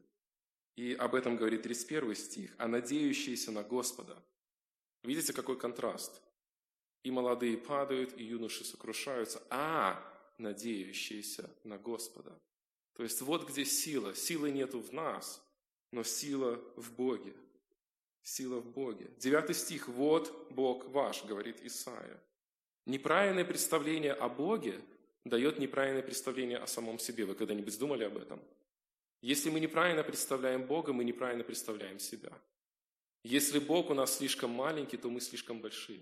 И 0.75 0.93
об 0.93 1.15
этом 1.15 1.37
говорит 1.37 1.63
31 1.63 2.15
стих. 2.15 2.53
«А 2.57 2.67
надеющиеся 2.67 3.51
на 3.51 3.63
Господа». 3.63 4.21
Видите, 5.03 5.33
какой 5.33 5.57
контраст? 5.57 6.21
И 7.03 7.11
молодые 7.11 7.57
падают, 7.57 8.17
и 8.17 8.23
юноши 8.23 8.65
сокрушаются, 8.65 9.41
а 9.49 10.03
надеющиеся 10.37 11.49
на 11.63 11.77
Господа. 11.77 12.37
То 12.93 13.03
есть 13.03 13.21
вот 13.21 13.47
где 13.47 13.63
сила. 13.63 14.15
Силы 14.15 14.51
нету 14.51 14.79
в 14.79 14.91
нас, 14.91 15.41
но 15.91 16.03
сила 16.03 16.59
в 16.75 16.91
Боге. 16.93 17.33
Сила 18.23 18.59
в 18.59 18.71
Боге. 18.71 19.09
Девятый 19.17 19.55
стих. 19.55 19.87
«Вот 19.87 20.51
Бог 20.51 20.85
ваш», 20.89 21.23
говорит 21.23 21.61
Исаия. 21.63 22.21
Неправильное 22.85 23.45
представление 23.45 24.13
о 24.13 24.27
Боге 24.29 24.81
дает 25.23 25.59
неправильное 25.59 26.01
представление 26.01 26.57
о 26.57 26.67
самом 26.67 26.99
себе. 26.99 27.25
Вы 27.25 27.35
когда-нибудь 27.35 27.77
думали 27.79 28.03
об 28.03 28.17
этом? 28.17 28.41
Если 29.21 29.49
мы 29.49 29.59
неправильно 29.59 30.03
представляем 30.03 30.65
Бога, 30.65 30.93
мы 30.93 31.03
неправильно 31.03 31.43
представляем 31.43 31.99
себя. 31.99 32.31
Если 33.23 33.59
Бог 33.59 33.89
у 33.89 33.93
нас 33.93 34.17
слишком 34.17 34.51
маленький, 34.51 34.97
то 34.97 35.09
мы 35.09 35.21
слишком 35.21 35.59
большие. 35.59 36.01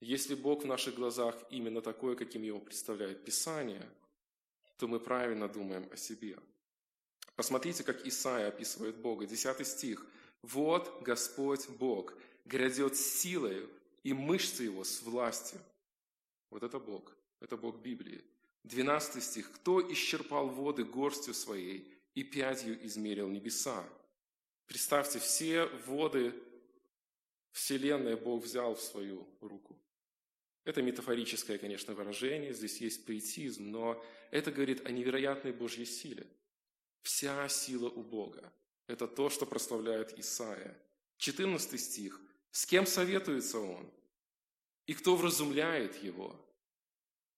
Если 0.00 0.34
Бог 0.34 0.64
в 0.64 0.66
наших 0.66 0.94
глазах 0.94 1.36
именно 1.50 1.80
такой, 1.80 2.16
каким 2.16 2.42
его 2.42 2.60
представляет 2.60 3.24
Писание, 3.24 3.88
то 4.76 4.88
мы 4.88 5.00
правильно 5.00 5.48
думаем 5.48 5.88
о 5.92 5.96
себе. 5.96 6.38
Посмотрите, 7.34 7.84
как 7.84 8.06
Исаия 8.06 8.48
описывает 8.48 8.96
Бога. 8.96 9.26
Десятый 9.26 9.66
стих. 9.66 10.06
«Вот 10.42 11.02
Господь 11.02 11.68
Бог 11.68 12.14
грядет 12.44 12.96
с 12.96 13.00
силой, 13.00 13.68
и 14.04 14.12
мышцы 14.12 14.64
его 14.64 14.84
с 14.84 15.02
властью». 15.02 15.60
Вот 16.50 16.62
это 16.62 16.78
Бог. 16.78 17.16
Это 17.40 17.56
Бог 17.56 17.80
Библии. 17.80 18.22
12 18.64 19.22
стих. 19.22 19.50
«Кто 19.52 19.80
исчерпал 19.92 20.48
воды 20.48 20.84
горстью 20.84 21.34
своей 21.34 21.90
и 22.14 22.22
пятью 22.22 22.78
измерил 22.86 23.28
небеса?» 23.28 23.84
Представьте, 24.66 25.18
все 25.18 25.66
воды 25.86 26.34
Вселенной 27.52 28.16
Бог 28.16 28.44
взял 28.44 28.74
в 28.74 28.82
свою 28.82 29.26
руку. 29.40 29.78
Это 30.64 30.82
метафорическое, 30.82 31.58
конечно, 31.58 31.94
выражение, 31.94 32.52
здесь 32.52 32.80
есть 32.80 33.06
поэтизм, 33.06 33.70
но 33.70 34.04
это 34.30 34.50
говорит 34.50 34.84
о 34.84 34.90
невероятной 34.90 35.52
Божьей 35.52 35.86
силе. 35.86 36.26
Вся 37.02 37.48
сила 37.48 37.88
у 37.88 38.02
Бога. 38.02 38.52
Это 38.88 39.06
то, 39.06 39.30
что 39.30 39.46
прославляет 39.46 40.18
Исаия. 40.18 40.76
14 41.18 41.80
стих. 41.80 42.20
С 42.50 42.66
кем 42.66 42.84
советуется 42.84 43.58
он? 43.60 43.90
И 44.86 44.94
кто 44.94 45.16
вразумляет 45.16 46.02
его? 46.02 46.34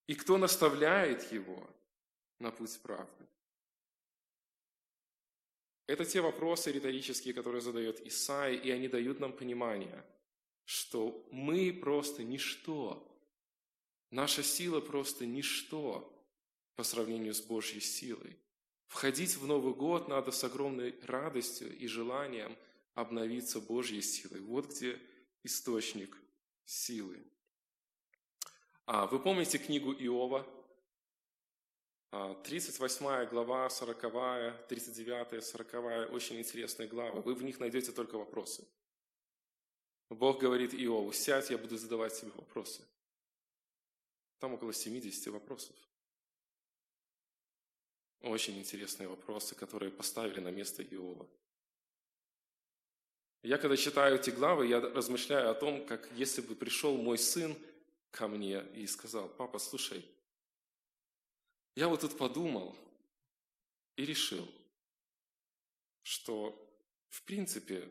И 0.06 0.14
кто 0.14 0.38
наставляет 0.38 1.30
его 1.30 1.68
на 2.38 2.50
путь 2.50 2.80
правды? 2.80 3.26
Это 5.88 6.04
те 6.04 6.20
вопросы 6.20 6.70
риторические, 6.70 7.34
которые 7.34 7.60
задает 7.60 8.06
Исаия, 8.06 8.56
и 8.56 8.70
они 8.70 8.86
дают 8.86 9.18
нам 9.18 9.32
понимание, 9.32 10.04
что 10.64 11.26
мы 11.32 11.72
просто 11.72 12.22
ничто 12.22 13.04
Наша 14.10 14.42
сила 14.42 14.80
просто 14.80 15.26
ничто 15.26 16.10
по 16.76 16.82
сравнению 16.82 17.34
с 17.34 17.40
Божьей 17.40 17.80
силой. 17.80 18.38
Входить 18.86 19.36
в 19.36 19.46
Новый 19.46 19.74
год 19.74 20.08
надо 20.08 20.30
с 20.30 20.42
огромной 20.44 20.98
радостью 21.02 21.76
и 21.76 21.86
желанием 21.86 22.56
обновиться 22.94 23.60
Божьей 23.60 24.00
силой. 24.00 24.40
Вот 24.40 24.70
где 24.70 24.98
источник 25.42 26.16
силы. 26.64 27.22
А, 28.86 29.06
вы 29.06 29.18
помните 29.18 29.58
книгу 29.58 29.92
Иова? 29.92 30.46
38 32.10 33.06
а, 33.06 33.26
глава, 33.26 33.68
40, 33.68 34.66
39, 34.66 35.44
40, 35.44 36.12
очень 36.12 36.38
интересные 36.38 36.88
главы. 36.88 37.20
Вы 37.20 37.34
в 37.34 37.42
них 37.42 37.60
найдете 37.60 37.92
только 37.92 38.16
вопросы. 38.16 38.66
Бог 40.08 40.40
говорит 40.40 40.72
Иову, 40.72 41.12
сядь, 41.12 41.50
я 41.50 41.58
буду 41.58 41.76
задавать 41.76 42.18
тебе 42.18 42.30
вопросы. 42.30 42.82
Там 44.38 44.54
около 44.54 44.72
70 44.72 45.26
вопросов. 45.26 45.76
Очень 48.22 48.58
интересные 48.58 49.06
вопросы, 49.06 49.54
которые 49.54 49.92
поставили 49.92 50.40
на 50.40 50.50
место 50.50 50.82
Иова. 50.82 51.28
Я 53.42 53.58
когда 53.58 53.76
читаю 53.76 54.16
эти 54.16 54.30
главы, 54.30 54.66
я 54.66 54.80
размышляю 54.80 55.50
о 55.50 55.54
том, 55.54 55.84
как 55.86 56.10
если 56.12 56.40
бы 56.40 56.54
пришел 56.54 56.96
мой 56.96 57.18
сын 57.18 57.54
ко 58.10 58.28
мне 58.28 58.64
и 58.74 58.86
сказал, 58.86 59.28
папа, 59.28 59.58
слушай, 59.58 60.04
я 61.78 61.86
вот 61.86 62.00
тут 62.00 62.18
подумал 62.18 62.76
и 63.94 64.04
решил, 64.04 64.48
что 66.02 66.52
в 67.08 67.22
принципе 67.22 67.88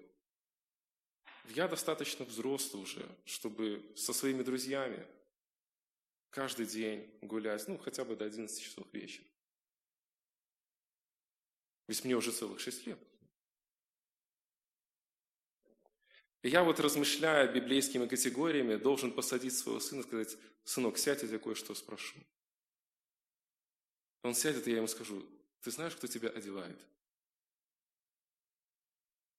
я 1.56 1.70
достаточно 1.70 2.26
взрослый 2.26 2.84
уже, 2.84 3.08
чтобы 3.24 3.82
со 3.96 4.12
своими 4.12 4.44
друзьями 4.44 5.08
каждый 6.32 6.66
день 6.66 7.10
гулять, 7.22 7.66
ну, 7.70 7.78
хотя 7.78 8.04
бы 8.04 8.18
до 8.18 8.26
11 8.26 8.62
часов 8.62 8.86
вечера. 8.92 9.24
Ведь 11.88 12.04
мне 12.04 12.18
уже 12.18 12.34
целых 12.34 12.60
6 12.60 12.88
лет. 12.88 13.00
И 16.42 16.50
я 16.50 16.66
вот, 16.66 16.82
размышляя 16.82 17.50
библейскими 17.50 18.06
категориями, 18.06 18.76
должен 18.76 19.14
посадить 19.14 19.56
своего 19.56 19.80
сына 19.80 20.02
и 20.02 20.04
сказать, 20.04 20.38
сынок, 20.66 20.98
сядь, 20.98 21.22
я 21.22 21.30
тебя 21.30 21.40
кое-что 21.40 21.74
спрошу. 21.74 22.18
Он 24.28 24.36
сядет, 24.36 24.68
и 24.68 24.72
я 24.72 24.78
ему 24.78 24.88
скажу, 24.88 25.26
ты 25.62 25.72
знаешь, 25.72 25.96
кто 25.96 26.06
тебя 26.06 26.28
одевает? 26.28 26.78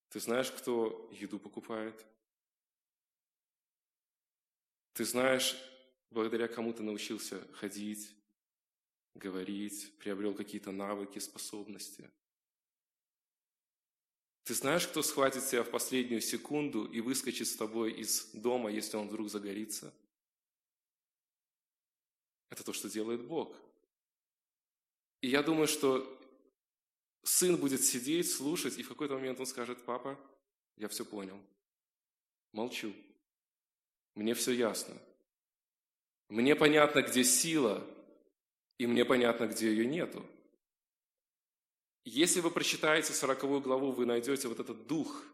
Ты 0.08 0.18
знаешь, 0.18 0.50
кто 0.50 1.10
еду 1.12 1.38
покупает? 1.38 2.06
Ты 4.94 5.04
знаешь, 5.04 5.58
благодаря 6.10 6.48
кому 6.48 6.72
ты 6.72 6.82
научился 6.82 7.46
ходить, 7.52 8.10
говорить, 9.14 9.92
приобрел 9.98 10.34
какие-то 10.34 10.72
навыки, 10.72 11.18
способности. 11.18 12.10
Ты 14.44 14.54
знаешь, 14.54 14.88
кто 14.88 15.02
схватит 15.02 15.46
тебя 15.46 15.64
в 15.64 15.70
последнюю 15.70 16.22
секунду 16.22 16.86
и 16.86 17.02
выскочит 17.02 17.46
с 17.46 17.56
тобой 17.56 17.92
из 17.92 18.30
дома, 18.32 18.70
если 18.70 18.96
он 18.96 19.08
вдруг 19.08 19.28
загорится? 19.28 19.92
Это 22.48 22.64
то, 22.64 22.72
что 22.72 22.88
делает 22.88 23.26
Бог. 23.26 23.54
И 25.20 25.28
я 25.28 25.42
думаю, 25.42 25.66
что 25.66 26.06
сын 27.22 27.56
будет 27.56 27.82
сидеть, 27.82 28.30
слушать, 28.30 28.78
и 28.78 28.82
в 28.82 28.88
какой-то 28.88 29.14
момент 29.14 29.40
он 29.40 29.46
скажет, 29.46 29.84
папа, 29.84 30.18
я 30.76 30.88
все 30.88 31.04
понял. 31.04 31.38
Молчу. 32.52 32.92
Мне 34.14 34.34
все 34.34 34.52
ясно. 34.52 34.96
Мне 36.28 36.54
понятно, 36.54 37.02
где 37.02 37.24
сила, 37.24 37.86
и 38.78 38.86
мне 38.86 39.04
понятно, 39.04 39.46
где 39.46 39.70
ее 39.70 39.86
нету. 39.86 40.24
Если 42.04 42.40
вы 42.40 42.50
прочитаете 42.50 43.12
40 43.12 43.62
главу, 43.62 43.92
вы 43.92 44.06
найдете 44.06 44.48
вот 44.48 44.60
этот 44.60 44.86
дух, 44.86 45.24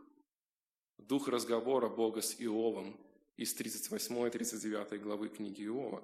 дух 0.99 1.29
разговора 1.29 1.89
Бога 1.89 2.21
с 2.21 2.41
Иовом 2.41 2.99
из 3.37 3.55
38-39 3.55 4.99
главы 4.99 5.29
книги 5.29 5.65
Иова. 5.65 6.03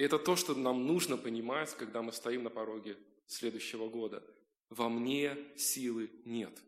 И 0.00 0.02
это 0.02 0.18
то, 0.18 0.34
что 0.34 0.54
нам 0.54 0.86
нужно 0.86 1.18
понимать, 1.18 1.76
когда 1.76 2.00
мы 2.00 2.14
стоим 2.14 2.44
на 2.44 2.48
пороге 2.48 2.96
следующего 3.26 3.90
года. 3.90 4.24
Во 4.70 4.88
мне 4.88 5.36
силы 5.58 6.10
нет. 6.24 6.58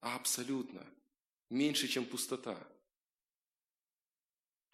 Абсолютно. 0.00 0.86
Меньше, 1.48 1.88
чем 1.88 2.04
пустота 2.04 2.58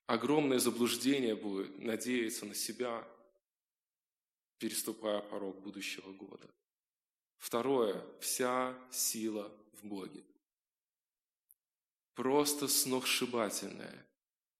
огромное 0.07 0.59
заблуждение 0.59 1.37
будет 1.37 1.79
надеяться 1.79 2.44
на 2.44 2.55
себя, 2.55 3.07
переступая 4.59 5.20
порог 5.20 5.61
будущего 5.61 6.12
года. 6.12 6.49
Второе. 7.38 8.05
Вся 8.20 8.77
сила 8.90 9.53
в 9.75 9.85
Боге. 9.85 10.25
Просто 12.14 12.66
сногсшибательная, 12.66 14.07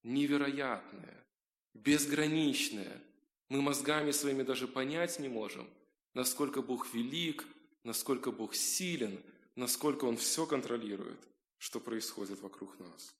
невероятная, 0.05 1.27
безграничная. 1.75 3.03
Мы 3.49 3.63
мозгами 3.63 4.11
своими 4.11 4.43
даже 4.43 4.67
понять 4.67 5.19
не 5.19 5.29
можем, 5.29 5.69
насколько 6.15 6.63
Бог 6.63 6.93
велик, 6.93 7.47
насколько 7.85 8.33
Бог 8.33 8.55
силен, 8.55 9.23
насколько 9.55 10.05
Он 10.05 10.17
все 10.17 10.47
контролирует, 10.47 11.21
что 11.59 11.81
происходит 11.81 12.41
вокруг 12.41 12.79
нас. 12.81 13.15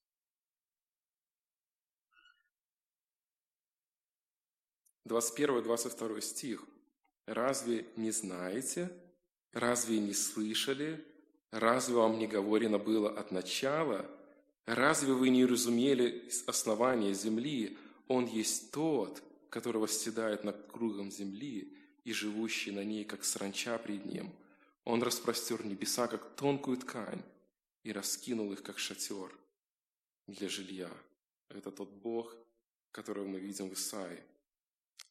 21-22 5.07 6.21
стих. 6.21 6.67
«Разве 7.27 7.87
не 7.97 8.11
знаете? 8.11 8.91
Разве 9.53 9.99
не 9.99 10.13
слышали? 10.13 11.05
Разве 11.51 11.95
вам 11.95 12.19
не 12.19 12.27
говорено 12.27 12.79
было 12.79 13.11
от 13.11 13.31
начала? 13.31 14.09
Разве 14.67 15.13
вы 15.13 15.31
не 15.31 15.45
разумели 15.45 16.29
основания 16.47 17.15
земли? 17.15 17.79
Он 18.09 18.27
есть 18.27 18.71
тот, 18.73 19.23
который 19.57 19.79
восседает 19.79 20.45
над 20.45 20.71
кругом 20.71 21.11
земли 21.11 21.75
и 22.05 22.13
живущий 22.13 22.73
на 22.73 22.85
ней, 22.85 23.07
как 23.07 23.25
сранча 23.25 23.79
пред 23.79 24.05
ним. 24.05 24.31
Он 24.85 25.03
распростер 25.03 25.65
небеса, 25.65 26.09
как 26.09 26.37
тонкую 26.37 26.77
ткань, 26.77 27.23
и 27.83 27.91
раскинул 27.91 28.53
их, 28.53 28.63
как 28.63 28.79
шатер 28.79 29.35
для 30.27 30.51
жилья. 30.51 30.91
Это 31.49 31.71
тот 31.71 31.89
Бог, 31.89 32.37
которого 32.93 33.27
мы 33.27 33.41
видим 33.41 33.71
в 33.71 33.73
Исаии 33.73 34.23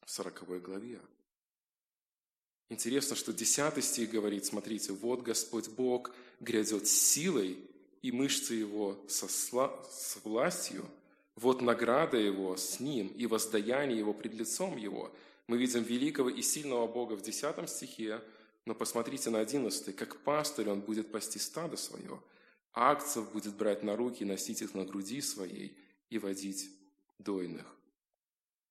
в 0.05 0.12
40 0.12 0.62
главе. 0.62 1.01
Интересно, 2.69 3.15
что 3.15 3.34
10 3.34 3.84
стих 3.84 4.12
говорит, 4.12 4.45
смотрите, 4.45 4.93
«Вот 4.93 5.23
Господь 5.23 5.69
Бог 5.69 6.13
грядет 6.39 6.88
силой, 6.88 7.58
и 8.03 8.12
мышцы 8.12 8.53
Его 8.53 9.03
со 9.10 9.27
сла... 9.27 9.84
с 9.89 10.17
властью, 10.23 10.88
вот 11.36 11.62
награда 11.62 12.17
Его 12.17 12.58
с 12.58 12.80
Ним, 12.80 13.08
и 13.08 13.26
воздаяние 13.26 13.98
Его 13.98 14.13
пред 14.13 14.34
лицом 14.34 14.78
Его». 14.78 15.12
Мы 15.48 15.58
видим 15.58 15.84
великого 15.84 16.30
и 16.30 16.41
сильного 16.41 16.88
Бога 16.88 17.13
в 17.13 17.21
10 17.21 17.69
стихе, 17.69 18.21
но 18.65 18.74
посмотрите 18.74 19.30
на 19.30 19.39
11, 19.39 19.95
как 19.95 20.17
пастырь 20.24 20.69
Он 20.69 20.82
будет 20.82 21.12
пасти 21.12 21.38
стадо 21.38 21.78
свое, 21.78 22.19
а 22.74 22.91
акцев 22.91 23.32
будет 23.32 23.56
брать 23.56 23.84
на 23.84 23.95
руки, 23.95 24.26
носить 24.26 24.63
их 24.63 24.74
на 24.74 24.86
груди 24.86 25.21
своей 25.21 25.78
и 26.10 26.17
водить 26.17 26.71
дойных. 27.19 27.65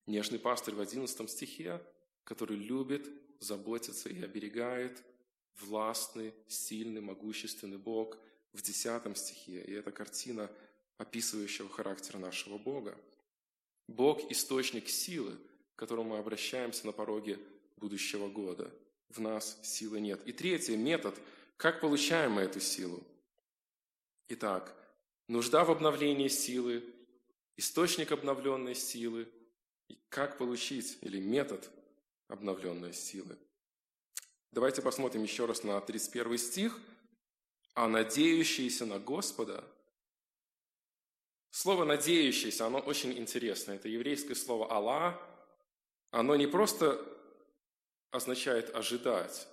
Нежный 0.06 0.40
пастырь 0.40 0.74
в 0.74 0.80
11 0.80 1.30
стихе, 1.30 1.80
который 2.24 2.56
любит, 2.56 3.08
заботится 3.38 4.08
и 4.08 4.20
оберегает, 4.20 5.02
властный, 5.60 6.34
сильный, 6.48 7.00
могущественный 7.00 7.78
Бог 7.78 8.18
в 8.52 8.62
10 8.62 9.16
стихе. 9.16 9.62
И 9.62 9.72
это 9.72 9.92
картина 9.92 10.50
описывающего 10.98 11.68
характер 11.68 12.18
нашего 12.18 12.58
Бога. 12.58 12.96
Бог– 13.88 14.20
источник 14.30 14.88
силы, 14.88 15.36
к 15.74 15.78
которому 15.78 16.10
мы 16.10 16.18
обращаемся 16.18 16.86
на 16.86 16.92
пороге 16.92 17.38
будущего 17.76 18.28
года. 18.28 18.72
В 19.08 19.20
нас 19.20 19.58
силы 19.62 20.00
нет. 20.00 20.26
И 20.26 20.32
третий 20.32 20.76
метод. 20.76 21.18
Как 21.56 21.80
получаем 21.80 22.32
мы 22.32 22.42
эту 22.42 22.60
силу? 22.60 23.02
Итак, 24.28 24.74
нужда 25.28 25.64
в 25.64 25.70
обновлении 25.70 26.28
силы, 26.28 26.82
источник 27.56 28.12
обновленной 28.12 28.74
силы, 28.74 29.28
и 29.88 29.98
как 30.08 30.38
получить, 30.38 30.98
или 31.02 31.20
метод 31.20 31.70
обновленной 32.28 32.94
силы. 32.94 33.36
Давайте 34.50 34.80
посмотрим 34.80 35.22
еще 35.22 35.44
раз 35.46 35.62
на 35.62 35.80
31 35.80 36.38
стих. 36.38 36.80
«А 37.74 37.88
надеющиеся 37.88 38.86
на 38.86 38.98
Господа...» 38.98 39.64
Слово 41.54 41.84
«надеющийся», 41.84 42.66
оно 42.66 42.80
очень 42.80 43.16
интересное. 43.16 43.76
Это 43.76 43.88
еврейское 43.88 44.34
слово 44.34 44.72
«Алла». 44.72 45.22
Оно 46.10 46.34
не 46.34 46.48
просто 46.48 47.00
означает 48.10 48.74
«ожидать». 48.74 49.46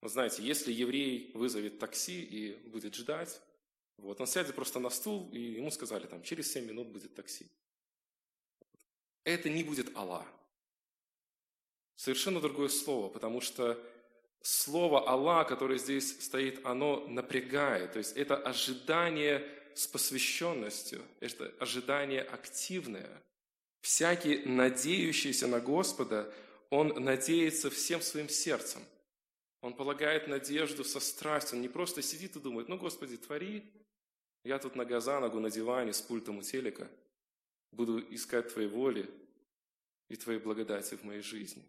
Вы 0.00 0.08
знаете, 0.08 0.42
если 0.42 0.72
еврей 0.72 1.32
вызовет 1.34 1.78
такси 1.78 2.22
и 2.22 2.54
будет 2.70 2.94
ждать, 2.94 3.38
вот, 3.98 4.18
он 4.18 4.26
сядет 4.26 4.54
просто 4.54 4.78
на 4.78 4.88
стул, 4.88 5.28
и 5.30 5.38
ему 5.38 5.70
сказали, 5.70 6.06
там, 6.06 6.22
через 6.22 6.50
7 6.52 6.64
минут 6.64 6.88
будет 6.88 7.14
такси. 7.14 7.46
Это 9.22 9.50
не 9.50 9.62
будет 9.62 9.94
Аллах. 9.94 10.26
Совершенно 11.96 12.40
другое 12.40 12.70
слово, 12.70 13.10
потому 13.10 13.42
что 13.42 13.78
слово 14.40 15.06
Аллах, 15.06 15.48
которое 15.48 15.78
здесь 15.78 16.18
стоит, 16.24 16.64
оно 16.64 17.06
напрягает. 17.06 17.92
То 17.92 17.98
есть 17.98 18.16
это 18.16 18.38
ожидание 18.38 19.46
с 19.76 19.86
посвященностью, 19.86 21.02
это 21.20 21.52
ожидание 21.60 22.22
активное. 22.22 23.22
Всякий, 23.82 24.38
надеющийся 24.46 25.46
на 25.46 25.60
Господа, 25.60 26.32
он 26.70 26.88
надеется 27.04 27.70
всем 27.70 28.00
своим 28.00 28.30
сердцем. 28.30 28.82
Он 29.60 29.74
полагает 29.74 30.28
надежду 30.28 30.82
со 30.82 30.98
страстью. 30.98 31.56
Он 31.56 31.62
не 31.62 31.68
просто 31.68 32.00
сидит 32.00 32.36
и 32.36 32.40
думает, 32.40 32.68
ну, 32.68 32.78
Господи, 32.78 33.18
твори, 33.18 33.64
я 34.44 34.58
тут 34.58 34.76
нога 34.76 35.00
за 35.00 35.20
ногу 35.20 35.40
на 35.40 35.50
диване 35.50 35.92
с 35.92 36.00
пультом 36.00 36.38
у 36.38 36.42
телека. 36.42 36.88
Буду 37.70 38.00
искать 38.14 38.52
Твоей 38.52 38.68
воли 38.68 39.10
и 40.08 40.16
Твоей 40.16 40.40
благодати 40.40 40.94
в 40.94 41.04
моей 41.04 41.20
жизни. 41.20 41.62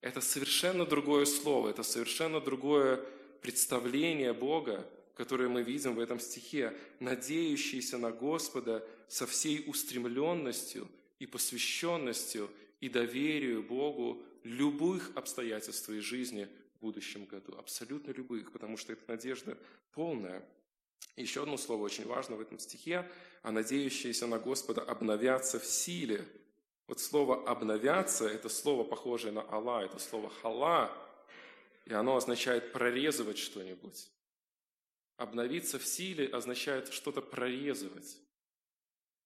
Это 0.00 0.20
совершенно 0.20 0.86
другое 0.86 1.24
слово, 1.24 1.70
это 1.70 1.82
совершенно 1.82 2.40
другое 2.40 3.04
представление 3.42 4.32
Бога, 4.32 4.86
которое 5.16 5.48
мы 5.48 5.62
видим 5.62 5.94
в 5.94 6.00
этом 6.00 6.20
стихе, 6.20 6.76
надеющийся 7.00 7.96
на 7.96 8.12
Господа 8.12 8.86
со 9.08 9.26
всей 9.26 9.64
устремленностью 9.66 10.88
и 11.18 11.26
посвященностью 11.26 12.50
и 12.80 12.90
доверию 12.90 13.62
Богу 13.62 14.22
любых 14.42 15.10
обстоятельств 15.14 15.86
твоей 15.86 16.02
жизни 16.02 16.48
в 16.76 16.80
будущем 16.82 17.24
году. 17.24 17.56
Абсолютно 17.56 18.10
любых, 18.12 18.52
потому 18.52 18.76
что 18.76 18.92
это 18.92 19.02
надежда 19.08 19.56
полная. 19.92 20.46
Еще 21.16 21.42
одно 21.42 21.56
слово 21.56 21.84
очень 21.84 22.06
важно 22.06 22.36
в 22.36 22.40
этом 22.42 22.58
стихе, 22.58 23.10
а 23.42 23.50
надеющиеся 23.50 24.26
на 24.26 24.38
Господа 24.38 24.82
обновятся 24.82 25.58
в 25.58 25.64
силе. 25.64 26.26
Вот 26.88 27.00
слово 27.00 27.48
«обновяться»– 27.48 28.28
это 28.28 28.50
слово, 28.50 28.84
похожее 28.84 29.32
на 29.32 29.40
«Алла», 29.50 29.82
это 29.82 29.98
слово 29.98 30.28
«хала», 30.28 30.92
и 31.86 31.94
оно 31.94 32.16
означает 32.16 32.72
прорезывать 32.72 33.38
что-нибудь. 33.38 34.10
Обновиться 35.16 35.78
в 35.78 35.86
силе 35.86 36.26
означает 36.28 36.92
что-то 36.92 37.22
прорезывать. 37.22 38.18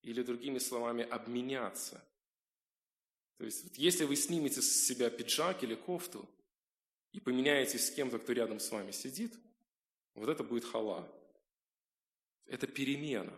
Или 0.03 0.23
другими 0.23 0.59
словами, 0.59 1.05
обменяться. 1.05 2.03
То 3.37 3.45
есть, 3.45 3.77
если 3.77 4.05
вы 4.05 4.17
снимете 4.17 4.63
с 4.63 4.87
себя 4.87 5.11
пиджак 5.11 5.63
или 5.63 5.75
кофту 5.75 6.29
и 7.13 7.21
поменяетесь 7.21 7.87
с 7.87 7.91
кем-то, 7.91 8.19
кто 8.19 8.33
рядом 8.33 8.61
с 8.61 8.71
вами 8.71 8.93
сидит, 8.93 9.35
вот 10.15 10.29
это 10.29 10.45
будет 10.45 10.65
хала 10.65 11.11
это 12.51 12.67
перемена. 12.67 13.33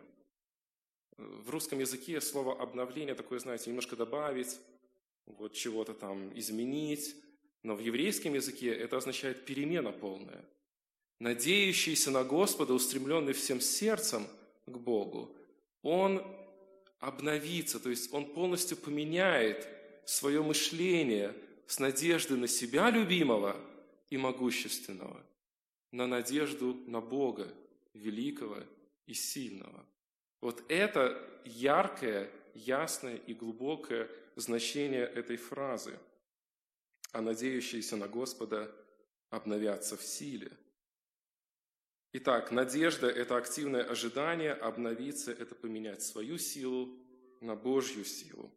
В 1.19 1.51
русском 1.51 1.79
языке 1.79 2.21
слово 2.21 2.61
«обновление» 2.61 3.15
такое, 3.15 3.39
знаете, 3.39 3.69
немножко 3.69 3.95
добавить, 3.95 4.59
вот 5.27 5.53
чего-то 5.53 5.93
там 5.93 6.37
изменить, 6.37 7.15
но 7.63 7.77
в 7.77 7.81
еврейском 7.81 8.35
языке 8.35 8.75
это 8.75 8.97
означает 8.97 9.45
перемена 9.45 9.93
полная. 9.93 10.45
Надеющийся 11.19 12.11
на 12.11 12.25
Господа, 12.25 12.75
устремленный 12.75 13.33
всем 13.33 13.61
сердцем 13.61 14.27
к 14.67 14.77
Богу, 14.77 15.37
он 15.83 16.23
обновится, 16.99 17.81
то 17.81 17.91
есть 17.91 18.13
он 18.13 18.27
полностью 18.27 18.77
поменяет 18.77 19.69
свое 20.05 20.43
мышление 20.43 21.35
с 21.67 21.79
надежды 21.79 22.37
на 22.37 22.49
себя 22.49 22.91
любимого 22.91 23.57
и 24.11 24.17
могущественного 24.17 25.23
на 25.93 26.07
надежду 26.07 26.75
на 26.87 27.01
Бога, 27.01 27.53
великого 27.93 28.59
и 29.07 29.15
сильного. 29.15 29.87
Вот 30.41 30.65
это 30.69 31.23
яркое, 31.45 32.31
ясное 32.55 33.17
и 33.17 33.35
глубокое 33.35 34.09
значение 34.35 35.05
этой 35.05 35.37
фразы. 35.37 35.99
А 37.13 37.21
надеющиеся 37.21 37.97
на 37.97 38.09
Господа 38.09 38.75
обновятся 39.29 39.97
в 39.97 40.03
силе. 40.03 40.51
Итак, 42.15 42.53
надежда– 42.53 43.07
это 43.09 43.39
активное 43.39 43.83
ожидание, 43.85 44.53
обновиться– 44.53 45.33
это 45.43 45.55
поменять 45.55 46.03
свою 46.03 46.37
силу 46.37 46.95
на 47.41 47.57
Божью 47.57 48.05
силу. 48.05 48.53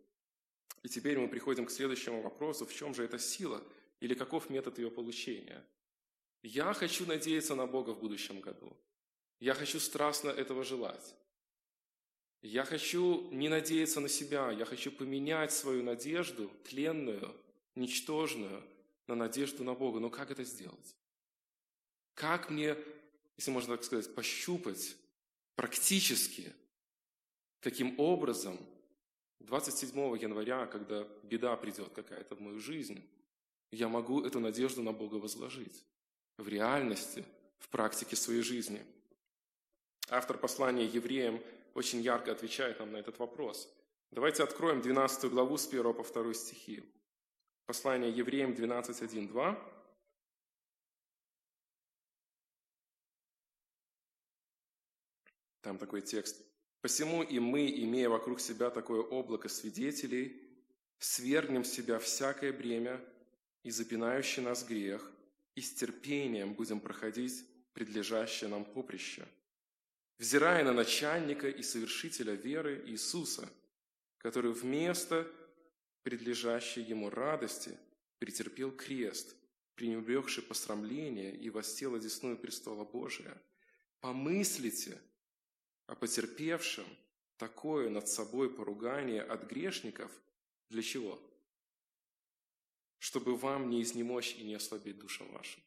И 0.84 0.90
теперь 0.90 1.18
мы 1.18 1.30
приходим 1.30 1.66
к 1.66 1.72
следующему 1.72 2.22
вопросу, 2.22 2.66
в 2.66 2.74
чем 2.74 2.94
же 2.94 3.06
эта 3.06 3.18
сила 3.18 3.64
или 4.02 4.14
каков 4.14 4.50
метод 4.50 4.78
ее 4.78 4.92
получения? 4.92 5.66
Я 6.44 6.74
хочу 6.74 7.06
надеяться 7.06 7.56
на 7.56 7.66
Бога 7.66 7.92
в 7.92 8.00
будущем 8.00 8.42
году. 8.42 8.76
Я 9.40 9.54
хочу 9.54 9.80
страстно 9.80 10.30
этого 10.30 10.66
желать. 10.66 11.16
Я 12.42 12.66
хочу 12.66 13.32
не 13.32 13.48
надеяться 13.48 14.02
на 14.02 14.10
себя, 14.10 14.52
я 14.52 14.66
хочу 14.66 14.92
поменять 14.92 15.54
свою 15.54 15.82
надежду, 15.82 16.52
тленную, 16.66 17.34
ничтожную, 17.74 18.62
на 19.08 19.16
надежду 19.16 19.64
на 19.64 19.74
Бога. 19.74 20.00
Но 20.00 20.10
как 20.10 20.30
это 20.30 20.44
сделать? 20.44 20.96
Как 22.14 22.50
мне, 22.50 22.78
если 23.38 23.52
можно 23.52 23.76
так 23.76 23.86
сказать, 23.86 24.14
пощупать 24.16 24.96
практически, 25.56 26.54
каким 27.60 28.00
образом 28.00 28.58
27 29.40 30.18
января, 30.18 30.66
когда 30.66 31.04
беда 31.24 31.56
придет 31.56 31.94
какая-то 31.94 32.36
в 32.36 32.42
мою 32.42 32.60
жизнь, 32.60 33.04
я 33.72 33.90
могу 33.90 34.22
эту 34.22 34.40
надежду 34.40 34.82
на 34.82 34.94
Бога 34.94 35.16
возложить 35.16 35.84
в 36.38 36.48
реальности, 36.48 37.26
в 37.60 37.70
практике 37.70 38.16
своей 38.16 38.42
жизни– 38.42 38.86
Автор 40.10 40.38
послания 40.38 40.86
евреям 40.86 41.42
очень 41.74 42.00
ярко 42.02 42.32
отвечает 42.32 42.80
нам 42.80 42.92
на 42.92 42.98
этот 42.98 43.18
вопрос. 43.18 43.68
Давайте 44.12 44.44
откроем 44.44 44.82
12 44.82 45.32
главу 45.32 45.58
с 45.58 45.68
1 45.68 45.94
по 45.94 46.04
2 46.04 46.34
стихи. 46.34 46.84
Послание 47.66 48.12
евреям 48.12 48.54
12, 48.54 49.02
1, 49.02 49.28
2. 49.28 49.75
Там 55.66 55.80
такой 55.80 56.04
текст. 56.04 56.46
«Посему 56.82 57.24
и 57.24 57.40
мы, 57.40 57.68
имея 57.68 58.08
вокруг 58.08 58.40
себя 58.40 58.70
такое 58.70 59.02
облако 59.02 59.50
свидетелей, 59.50 60.40
свергнем 61.00 61.64
в 61.64 61.68
себя 61.68 61.98
всякое 61.98 62.54
бремя 62.54 63.04
и 63.64 63.72
запинающий 63.72 64.44
нас 64.44 64.64
грех, 64.64 65.12
и 65.56 65.62
с 65.62 65.74
терпением 65.74 66.54
будем 66.54 66.80
проходить 66.80 67.44
предлежащее 67.74 68.48
нам 68.48 68.64
поприще, 68.64 69.26
взирая 70.20 70.64
на 70.64 70.72
начальника 70.72 71.50
и 71.50 71.64
совершителя 71.64 72.34
веры 72.34 72.84
Иисуса, 72.86 73.50
который 74.20 74.52
вместо 74.52 75.28
предлежащей 76.04 76.84
ему 76.84 77.10
радости 77.10 77.76
претерпел 78.20 78.72
крест, 78.72 79.36
пренебрегший 79.74 80.44
посрамление 80.44 81.36
и 81.36 81.50
воссел 81.50 81.96
одесную 81.96 82.38
престола 82.38 82.84
Божия. 82.84 83.36
Помыслите 84.00 85.02
о 85.88 85.96
потерпевшем 85.96 86.86
такое 87.38 87.90
над 87.90 88.08
собой 88.08 88.54
поругание 88.54 89.22
от 89.22 89.44
грешников. 89.44 90.12
Для 90.70 90.82
чего? 90.82 91.20
Чтобы 92.98 93.36
вам 93.36 93.70
не 93.70 93.82
изнемочь 93.82 94.36
и 94.36 94.44
не 94.44 94.56
ослабить 94.56 95.00
душам 95.00 95.32
вашим. 95.32 95.62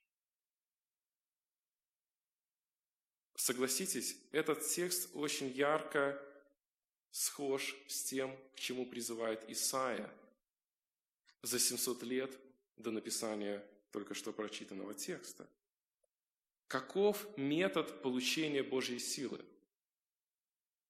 Согласитесь, 3.36 4.16
этот 4.32 4.66
текст 4.66 5.10
очень 5.14 5.48
ярко 5.48 6.20
схож 7.10 7.76
с 7.86 8.02
тем, 8.02 8.36
к 8.54 8.58
чему 8.58 8.84
призывает 8.84 9.48
Исаия 9.48 10.12
за 11.42 11.58
700 11.58 12.02
лет 12.02 12.36
до 12.76 12.90
написания 12.90 13.64
только 13.92 14.14
что 14.14 14.32
прочитанного 14.32 14.94
текста. 14.94 15.48
Каков 16.66 17.26
метод 17.38 18.02
получения 18.02 18.62
Божьей 18.62 18.98
силы? 18.98 19.42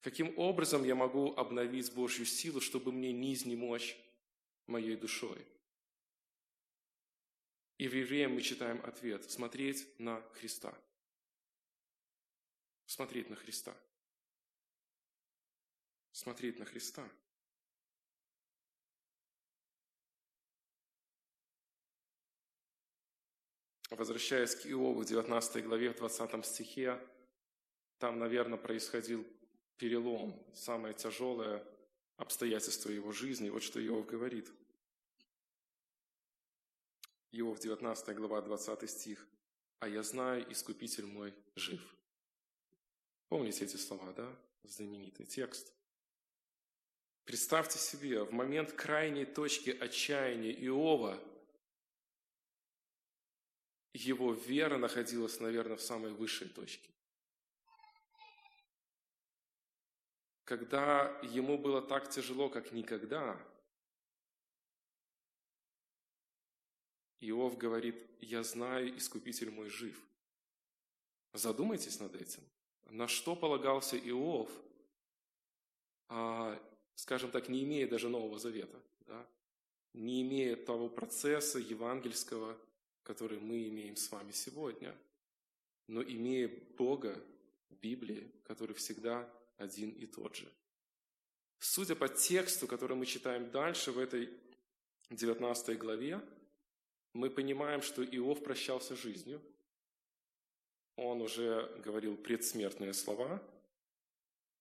Каким 0.01 0.39
образом 0.39 0.85
я 0.85 0.95
могу 0.95 1.33
обновить 1.35 1.93
Божью 1.93 2.25
силу, 2.25 2.61
чтобы 2.61 2.93
мне 2.93 3.13
не 3.13 3.35
изнемочь, 3.35 3.97
моей 4.67 4.97
душой. 4.97 5.45
И 7.79 7.89
в 7.89 7.95
Евреям 7.95 8.35
мы 8.35 8.43
читаем 8.43 8.85
ответ– 8.85 9.31
смотреть 9.31 9.99
на 9.99 10.21
Христа. 10.33 10.75
Смотреть 12.87 13.31
на 13.31 13.37
Христа. 13.37 13.77
Смотреть 16.13 16.59
на 16.59 16.65
Христа. 16.65 17.09
Возвращаясь 23.91 24.55
к 24.55 24.67
Иову 24.67 25.01
в 25.01 25.05
19 25.05 25.65
главе, 25.65 25.93
в 25.93 25.97
20 25.97 26.45
стихе, 26.45 27.01
там, 27.99 28.19
наверное, 28.19 28.59
происходил 28.59 29.27
перелом, 29.79 30.39
самое 30.55 30.93
тяжелое 30.93 31.65
обстоятельство 32.17 32.91
его 32.91 33.13
жизни. 33.13 33.49
Вот 33.49 33.63
что 33.63 33.85
Иов 33.85 34.07
говорит. 34.07 34.51
Иов, 37.33 37.61
19 37.61 38.17
глава, 38.17 38.43
20 38.43 38.91
стих. 38.91 39.27
«А 39.81 39.89
я 39.89 40.03
знаю, 40.03 40.51
Искупитель 40.51 41.07
мой 41.07 41.33
жив». 41.55 41.81
Помните 43.29 43.65
эти 43.65 43.77
слова, 43.77 44.13
да? 44.13 44.37
Знаменитый 44.65 45.27
текст. 45.27 45.73
Представьте 47.25 47.79
себе, 47.79 48.25
в 48.25 48.33
момент 48.33 48.73
крайней 48.73 49.27
точки 49.27 49.71
отчаяния 49.71 50.53
Иова 50.67 51.23
его 53.93 54.33
вера 54.33 54.79
находилась, 54.79 55.39
наверное, 55.39 55.77
в 55.77 55.83
самой 55.83 56.13
высшей 56.13 56.49
точке. 56.49 56.91
Когда 60.49 61.15
ему 61.21 61.59
было 61.59 61.83
так 61.83 62.09
тяжело, 62.09 62.49
как 62.49 62.73
никогда, 62.73 63.39
Иов 67.21 67.59
говорит, 67.59 68.03
«Я 68.23 68.43
знаю, 68.43 68.97
Искупитель 68.97 69.51
мой 69.51 69.69
жив». 69.69 70.03
Задумайтесь 71.35 72.01
над 72.01 72.17
этим. 72.17 72.43
На 72.87 73.09
что 73.09 73.37
полагался 73.37 73.99
Иов, 73.99 74.51
а, 76.09 76.59
скажем 76.95 77.31
так, 77.31 77.51
не 77.51 77.63
имея 77.65 77.87
даже 77.87 78.09
Нового 78.09 78.39
Завета, 78.39 78.81
да? 79.01 79.27
не 79.93 80.23
имея 80.23 80.57
того 80.57 80.89
процесса 80.89 81.59
евангельского, 81.59 82.59
который 83.03 83.39
мы 83.39 83.69
имеем 83.69 83.97
с 83.97 84.11
вами 84.11 84.31
сегодня, 84.31 84.97
но 85.89 86.03
имея 86.03 86.49
Бога 86.79 87.23
Библии, 87.69 88.33
который 88.45 88.75
всегда 88.75 89.31
один 89.59 89.91
и 89.91 90.07
тот 90.07 90.35
же. 90.35 90.51
Судя 91.59 91.95
по 91.95 92.09
тексту, 92.09 92.67
который 92.67 92.97
мы 92.97 93.05
читаем 93.05 93.51
дальше 93.51 93.93
в 93.93 93.99
этой 93.99 94.31
19 95.11 95.79
главе, 95.79 96.21
мы 97.13 97.31
понимаем, 97.31 97.83
что 97.83 98.05
Иов 98.05 98.43
прощался 98.43 98.95
жизнью. 98.97 99.41
Он 100.97 101.21
уже 101.21 101.81
говорил 101.85 102.17
предсмертные 102.17 102.93
слова, 102.93 103.43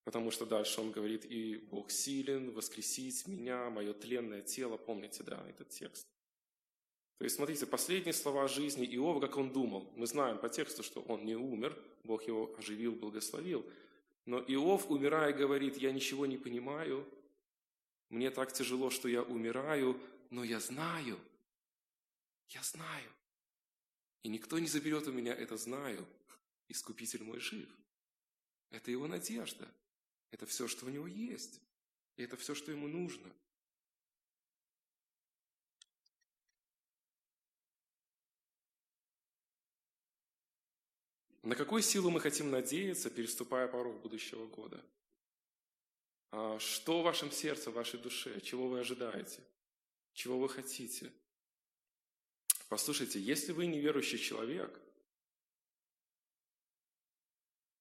потому 0.04 0.32
что 0.32 0.46
дальше 0.46 0.82
он 0.82 0.92
говорит, 0.92 1.26
и 1.26 1.58
Бог 1.58 1.92
силен 1.92 2.52
воскресить 2.52 3.28
меня, 3.28 3.70
мое 3.70 3.94
тленное 3.94 4.42
тело. 4.42 4.78
Помните, 4.78 5.24
да, 5.24 5.44
этот 5.50 5.70
текст. 5.70 6.08
То 7.18 7.24
есть, 7.24 7.36
смотрите, 7.36 7.66
последние 7.66 8.14
слова 8.14 8.48
жизни 8.48 8.86
Иова, 8.86 9.20
как 9.20 9.38
он 9.38 9.52
думал. 9.52 9.92
Мы 9.96 10.06
знаем 10.06 10.38
по 10.38 10.50
тексту, 10.50 10.84
что 10.84 11.02
он 11.02 11.26
не 11.26 11.36
умер, 11.36 11.78
Бог 12.04 12.24
его 12.28 12.56
оживил, 12.58 12.94
благословил. 12.94 13.66
Но 14.28 14.40
Иов, 14.40 14.92
умирая, 14.92 15.34
говорит, 15.34 15.78
я 15.78 15.92
ничего 15.92 16.26
не 16.26 16.38
понимаю, 16.38 17.08
мне 18.10 18.30
так 18.30 18.54
тяжело, 18.54 18.90
что 18.90 19.08
я 19.08 19.24
умираю, 19.24 20.00
но 20.30 20.44
я 20.44 20.60
знаю, 20.60 21.18
я 22.50 22.62
знаю. 22.62 23.10
И 24.24 24.30
никто 24.30 24.60
не 24.60 24.68
заберет 24.68 25.08
у 25.08 25.12
меня 25.12 25.34
это 25.34 25.58
знаю. 25.58 26.06
Искупитель 26.68 27.24
мой 27.24 27.40
жив. 27.40 27.70
Это 28.70 28.92
его 28.92 29.08
надежда. 29.08 29.68
Это 30.32 30.46
все, 30.46 30.68
что 30.68 30.86
у 30.86 30.90
него 30.90 31.08
есть. 31.08 31.62
И 32.18 32.24
это 32.24 32.36
все, 32.36 32.54
что 32.54 32.72
ему 32.72 32.88
нужно– 32.88 33.32
На 41.48 41.56
какую 41.56 41.82
силу 41.82 42.10
мы 42.10 42.20
хотим 42.20 42.52
надеяться, 42.52 43.10
переступая 43.10 43.70
порог 43.70 44.02
будущего 44.02 44.48
года? 44.48 44.84
А 46.32 46.60
что 46.60 47.00
в 47.00 47.06
вашем 47.06 47.32
сердце, 47.32 47.72
в 47.72 47.76
вашей 47.76 47.98
душе? 48.02 48.42
Чего 48.42 48.68
вы 48.68 48.82
ожидаете? 48.82 49.42
Чего 50.12 50.38
вы 50.38 50.50
хотите? 50.50 51.10
Послушайте, 52.68 53.22
если 53.22 53.54
вы 53.54 53.66
неверующий 53.66 54.20
человек, 54.20 54.78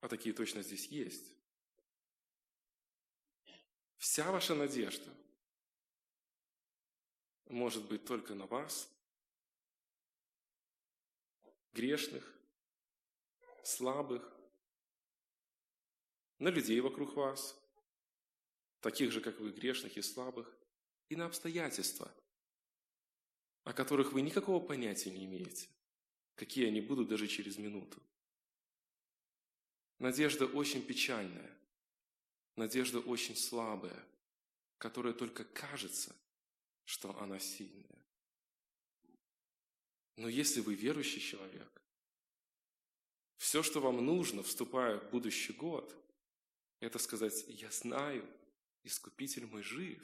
а 0.01 0.07
такие 0.07 0.33
точно 0.33 0.63
здесь 0.63 0.87
есть, 0.87 1.33
вся 3.97 4.31
ваша 4.31 4.55
надежда 4.55 5.13
может 7.47 7.85
быть 7.89 8.05
только 8.05 8.37
на 8.37 8.47
вас, 8.47 8.89
грешных, 11.73 12.36
слабых, 13.67 14.33
на 16.39 16.49
людей 16.49 16.81
вокруг 16.81 17.15
вас, 17.17 17.59
таких 18.81 19.11
же, 19.11 19.21
как 19.21 19.41
вы, 19.41 19.51
грешных 19.51 19.97
и 19.97 20.03
слабых, 20.03 20.57
и 21.09 21.17
на 21.17 21.27
обстоятельства, 21.27 22.13
о 23.65 23.73
которых 23.73 24.13
вы 24.13 24.23
никакого 24.23 24.65
понятия 24.65 25.11
не 25.11 25.25
имеете, 25.25 25.69
какие 26.35 26.69
они 26.69 26.81
будут 26.81 27.09
даже 27.09 27.27
через 27.27 27.59
минуту. 27.59 28.03
Надежда 29.99 30.47
очень 30.47 30.83
печальная, 30.83 31.57
надежда 32.55 33.01
очень 33.01 33.35
слабая, 33.35 34.05
которая 34.79 35.15
только 35.15 35.45
кажется, 35.45 36.15
что 36.85 37.19
она 37.19 37.39
сильная. 37.39 38.05
Но 40.17 40.29
если 40.29 40.61
вы 40.61 40.75
верующий 40.75 41.21
человек, 41.21 41.83
все, 43.37 43.63
что 43.63 43.81
вам 43.81 44.05
нужно, 44.05 44.43
вступая 44.43 44.99
в 44.99 45.11
будущий 45.11 45.53
год, 45.53 45.95
это 46.81 46.99
сказать, 46.99 47.45
я 47.49 47.71
знаю, 47.71 48.27
Искупитель 48.87 49.47
мой 49.47 49.63
жив. 49.63 50.01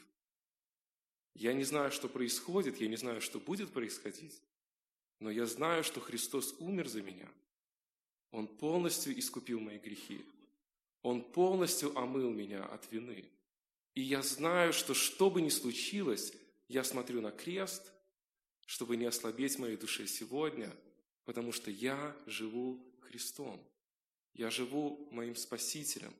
Я 1.35 1.53
не 1.53 1.62
знаю, 1.62 1.92
что 1.92 2.09
происходит, 2.09 2.81
я 2.81 2.88
не 2.88 2.97
знаю, 2.97 3.21
что 3.21 3.38
будет 3.38 3.73
происходить, 3.73 4.42
но 5.21 5.31
я 5.31 5.47
знаю, 5.47 5.85
что 5.85 6.01
Христос 6.01 6.57
умер 6.59 6.88
за 6.88 7.01
меня. 7.01 7.29
Он 8.33 8.49
полностью 8.49 9.16
искупил 9.16 9.61
мои 9.61 9.79
грехи. 9.79 10.21
Он 11.03 11.23
полностью 11.23 11.97
омыл 11.97 12.31
меня 12.31 12.64
от 12.64 12.90
вины. 12.90 13.25
И 13.95 14.01
я 14.01 14.21
знаю, 14.23 14.73
что 14.73 14.95
что 14.95 15.31
бы 15.31 15.40
ни 15.42 15.49
случилось, 15.49 16.33
я 16.66 16.83
смотрю 16.83 17.21
на 17.21 17.31
крест, 17.31 17.92
чтобы 18.66 18.97
не 18.97 19.05
ослабеть 19.05 19.61
моей 19.61 19.77
душе 19.77 20.09
сегодня, 20.09 20.75
потому 21.25 21.53
что 21.53 21.71
я 21.71 22.16
живу 22.27 22.85
Христом. 23.12 23.62
Я 24.33 24.48
живу 24.48 25.07
моим 25.11 25.37
Спасителем. 25.37 26.14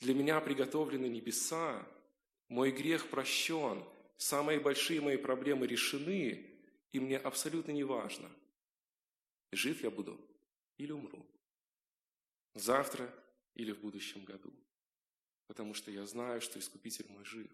Для 0.00 0.12
меня 0.12 0.40
приготовлены 0.40 1.06
небеса. 1.06 1.86
Мой 2.48 2.72
грех 2.72 3.08
прощен. 3.10 3.84
Самые 4.16 4.58
большие 4.58 5.00
мои 5.00 5.16
проблемы 5.16 5.68
решены. 5.68 6.50
И 6.90 6.98
мне 6.98 7.16
абсолютно 7.16 7.70
не 7.70 7.84
важно, 7.84 8.28
жив 9.52 9.82
я 9.82 9.90
буду 9.90 10.20
или 10.78 10.92
умру. 10.92 11.24
Завтра 12.54 13.08
или 13.54 13.70
в 13.70 13.78
будущем 13.78 14.24
году. 14.24 14.52
Потому 15.46 15.74
что 15.74 15.92
я 15.92 16.04
знаю, 16.06 16.40
что 16.40 16.58
Искупитель 16.58 17.06
мой 17.08 17.24
жив. 17.24 17.50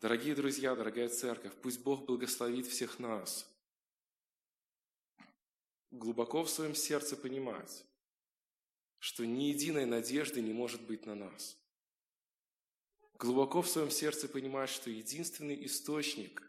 Дорогие 0.00 0.34
друзья, 0.34 0.74
дорогая 0.74 1.08
церковь, 1.08 1.54
пусть 1.62 1.80
Бог 1.80 2.04
благословит 2.06 2.66
всех 2.66 2.98
нас– 2.98 3.48
глубоко 5.90 6.44
в 6.44 6.50
своем 6.50 6.74
сердце 6.74 7.16
понимать, 7.16 7.84
что 8.98 9.24
ни 9.24 9.44
единой 9.44 9.86
надежды 9.86 10.40
не 10.40 10.52
может 10.52 10.82
быть 10.82 11.06
на 11.06 11.14
нас. 11.14 11.56
Глубоко 13.14 13.62
в 13.62 13.68
своем 13.68 13.90
сердце 13.90 14.28
понимать, 14.28 14.70
что 14.70 14.90
единственный 14.90 15.66
источник 15.66 16.42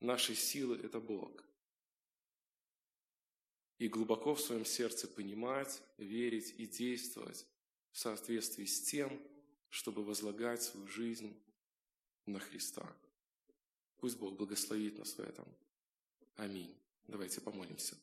нашей 0.00 0.36
силы– 0.36 0.78
это 0.82 1.00
Бог. 1.00 1.44
И 3.78 3.88
глубоко 3.88 4.34
в 4.34 4.40
своем 4.40 4.64
сердце 4.64 5.06
понимать, 5.06 5.82
верить 5.98 6.54
и 6.58 6.66
действовать 6.66 7.46
в 7.92 7.98
соответствии 7.98 8.64
с 8.64 8.82
тем, 8.82 9.20
чтобы 9.68 10.02
возлагать 10.02 10.62
свою 10.62 10.88
жизнь 10.88 11.38
на 12.26 12.40
Христа. 12.40 12.90
Пусть 13.98 14.18
Бог 14.18 14.34
благословит 14.36 14.98
нас 14.98 15.12
в 15.12 15.20
этом. 15.20 15.46
Аминь. 16.36 16.74
Давайте 17.06 17.40
помолимся. 17.40 17.96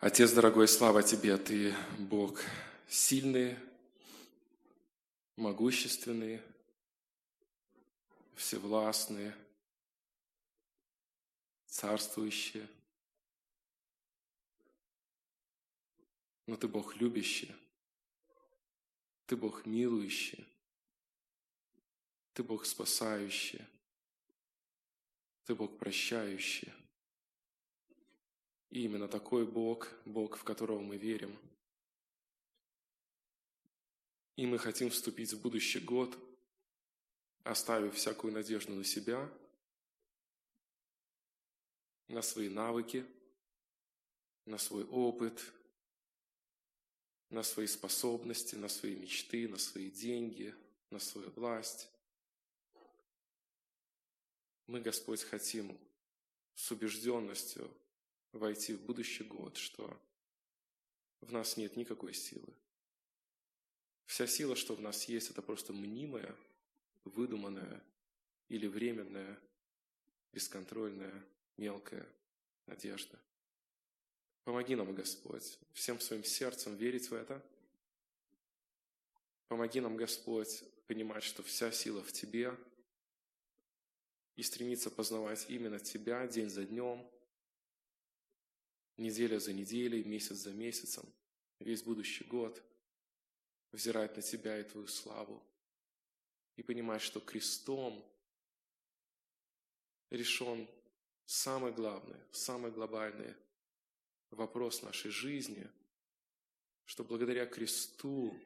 Отец 0.00 0.32
дорогой, 0.32 0.66
слава 0.66 1.02
Тебе, 1.02 1.36
Ты 1.36 1.74
Бог 1.98 2.40
сильный, 2.88 3.58
могущественный, 5.36 6.40
всевластный, 8.34 9.34
царствующий. 11.66 12.66
Но 16.46 16.56
Ты 16.56 16.66
Бог 16.66 16.96
любящий, 16.96 17.54
Ты 19.26 19.36
Бог 19.36 19.66
милующий, 19.66 20.48
Ты 22.32 22.42
Бог 22.42 22.64
спасающий, 22.64 23.66
Ты 25.44 25.54
Бог 25.54 25.76
прощающий. 25.76 26.72
И 28.70 28.84
именно 28.84 29.08
такой 29.08 29.44
Бог, 29.44 29.88
Бог, 30.04 30.36
в 30.36 30.44
которого 30.44 30.80
мы 30.80 30.96
верим. 30.96 31.36
И 34.36 34.46
мы 34.46 34.58
хотим 34.58 34.90
вступить 34.90 35.32
в 35.32 35.40
будущий 35.40 35.80
год, 35.80 36.16
оставив 37.42 37.94
всякую 37.94 38.32
надежду 38.32 38.72
на 38.72 38.84
себя, 38.84 39.28
на 42.08 42.22
свои 42.22 42.48
навыки, 42.48 43.04
на 44.46 44.56
свой 44.56 44.84
опыт, 44.84 45.52
на 47.28 47.42
свои 47.42 47.66
способности, 47.66 48.54
на 48.54 48.68
свои 48.68 48.96
мечты, 48.96 49.48
на 49.48 49.58
свои 49.58 49.90
деньги, 49.90 50.54
на 50.90 50.98
свою 50.98 51.30
власть. 51.30 51.88
Мы, 54.66 54.80
Господь, 54.80 55.22
хотим 55.22 55.76
с 56.54 56.70
убежденностью 56.70 57.70
войти 58.32 58.74
в 58.74 58.82
будущий 58.82 59.24
год, 59.24 59.56
что 59.56 60.00
в 61.20 61.32
нас 61.32 61.56
нет 61.56 61.76
никакой 61.76 62.14
силы. 62.14 62.52
Вся 64.06 64.26
сила, 64.26 64.56
что 64.56 64.74
в 64.74 64.80
нас 64.80 65.04
есть, 65.04 65.30
это 65.30 65.42
просто 65.42 65.72
мнимая, 65.72 66.34
выдуманная 67.04 67.82
или 68.48 68.66
временная, 68.66 69.38
бесконтрольная, 70.32 71.24
мелкая 71.56 72.06
надежда. 72.66 73.18
Помоги 74.44 74.74
нам, 74.74 74.94
Господь, 74.94 75.58
всем 75.72 76.00
своим 76.00 76.24
сердцем 76.24 76.74
верить 76.74 77.10
в 77.10 77.14
это. 77.14 77.44
Помоги 79.48 79.80
нам, 79.80 79.96
Господь, 79.96 80.64
понимать, 80.86 81.22
что 81.22 81.42
вся 81.42 81.70
сила 81.70 82.02
в 82.02 82.12
Тебе, 82.12 82.56
и 84.36 84.42
стремиться 84.42 84.90
познавать 84.90 85.44
именно 85.48 85.78
Тебя 85.78 86.26
день 86.26 86.48
за 86.48 86.64
днем– 86.64 87.08
неделя 89.00 89.40
за 89.40 89.52
неделей, 89.52 90.04
месяц 90.04 90.36
за 90.36 90.52
месяцем, 90.52 91.04
весь 91.58 91.82
будущий 91.82 92.24
год, 92.24 92.62
взирать 93.72 94.16
на 94.16 94.22
Тебя 94.22 94.60
и 94.60 94.64
Твою 94.64 94.86
славу 94.86 95.42
и 96.56 96.62
понимать, 96.62 97.02
что 97.02 97.20
крестом 97.20 98.04
решен 100.10 100.68
самый 101.24 101.72
главный, 101.72 102.18
самый 102.32 102.70
глобальный 102.70 103.34
вопрос 104.30 104.82
нашей 104.82 105.10
жизни, 105.10 105.68
что 106.84 107.04
благодаря 107.04 107.46
кресту 107.46 108.36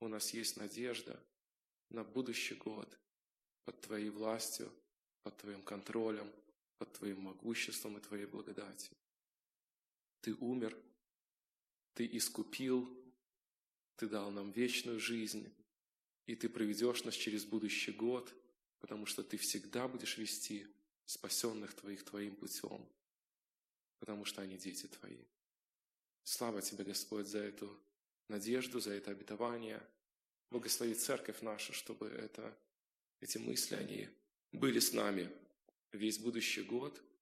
у 0.00 0.08
нас 0.08 0.34
есть 0.34 0.56
надежда 0.56 1.22
на 1.90 2.02
будущий 2.02 2.54
год 2.54 2.98
под 3.64 3.80
Твоей 3.80 4.10
властью, 4.10 4.72
под 5.22 5.36
Твоим 5.36 5.62
контролем, 5.62 6.30
под 6.78 6.92
Твоим 6.92 7.22
могуществом 7.22 7.96
и 7.98 8.00
Твоей 8.00 8.26
благодатью. 8.26 8.96
Ты 10.24 10.34
умер, 10.36 10.74
Ты 11.92 12.08
искупил, 12.10 12.88
Ты 13.96 14.08
дал 14.08 14.30
нам 14.30 14.52
вечную 14.52 14.98
жизнь, 14.98 15.54
и 16.24 16.34
Ты 16.34 16.48
проведешь 16.48 17.04
нас 17.04 17.12
через 17.12 17.44
будущий 17.44 17.92
год, 17.92 18.34
потому 18.80 19.04
что 19.04 19.22
Ты 19.22 19.36
всегда 19.36 19.86
будешь 19.86 20.16
вести 20.16 20.66
спасенных 21.04 21.74
Твоих 21.74 22.06
Твоим 22.06 22.36
путем, 22.36 22.88
потому 23.98 24.24
что 24.24 24.40
они 24.40 24.56
дети 24.56 24.86
Твои. 24.86 25.26
Слава 26.22 26.62
Тебе, 26.62 26.84
Господь, 26.84 27.26
за 27.26 27.40
эту 27.40 27.78
надежду, 28.28 28.80
за 28.80 28.92
это 28.92 29.10
обетование. 29.10 29.86
Благослови 30.50 30.94
церковь 30.94 31.42
нашу, 31.42 31.74
чтобы 31.74 32.06
это, 32.06 32.56
эти 33.20 33.36
мысли, 33.36 33.74
они 33.74 34.08
были 34.52 34.78
с 34.78 34.94
нами 34.94 35.30
весь 35.92 36.18
будущий 36.18 36.62
год– 36.62 36.98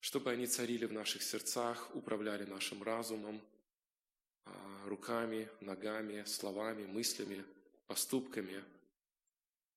чтобы 0.00 0.30
они 0.30 0.46
царили 0.46 0.86
в 0.86 0.92
наших 0.92 1.22
сердцах, 1.22 1.94
управляли 1.94 2.44
нашим 2.44 2.82
разумом, 2.82 3.40
а, 4.46 4.88
руками, 4.88 5.48
ногами, 5.60 6.24
словами, 6.24 6.86
мыслями, 6.86 7.44
поступками. 7.86 8.64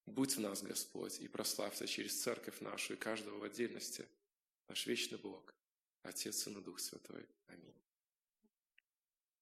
Будь 0.05 0.35
в 0.35 0.39
нас, 0.39 0.63
Господь, 0.63 1.19
и 1.19 1.27
прославься 1.27 1.87
через 1.87 2.19
церковь 2.21 2.59
нашу 2.61 2.93
и 2.93 2.97
каждого 2.97 3.37
в 3.37 3.43
отдельности, 3.43 4.05
наш 4.67 4.85
вечный 4.85 5.17
Бог, 5.17 5.53
Отец 6.03 6.47
и 6.47 6.51
Дух 6.51 6.79
Святой. 6.79 7.25
Аминь. 7.47 7.73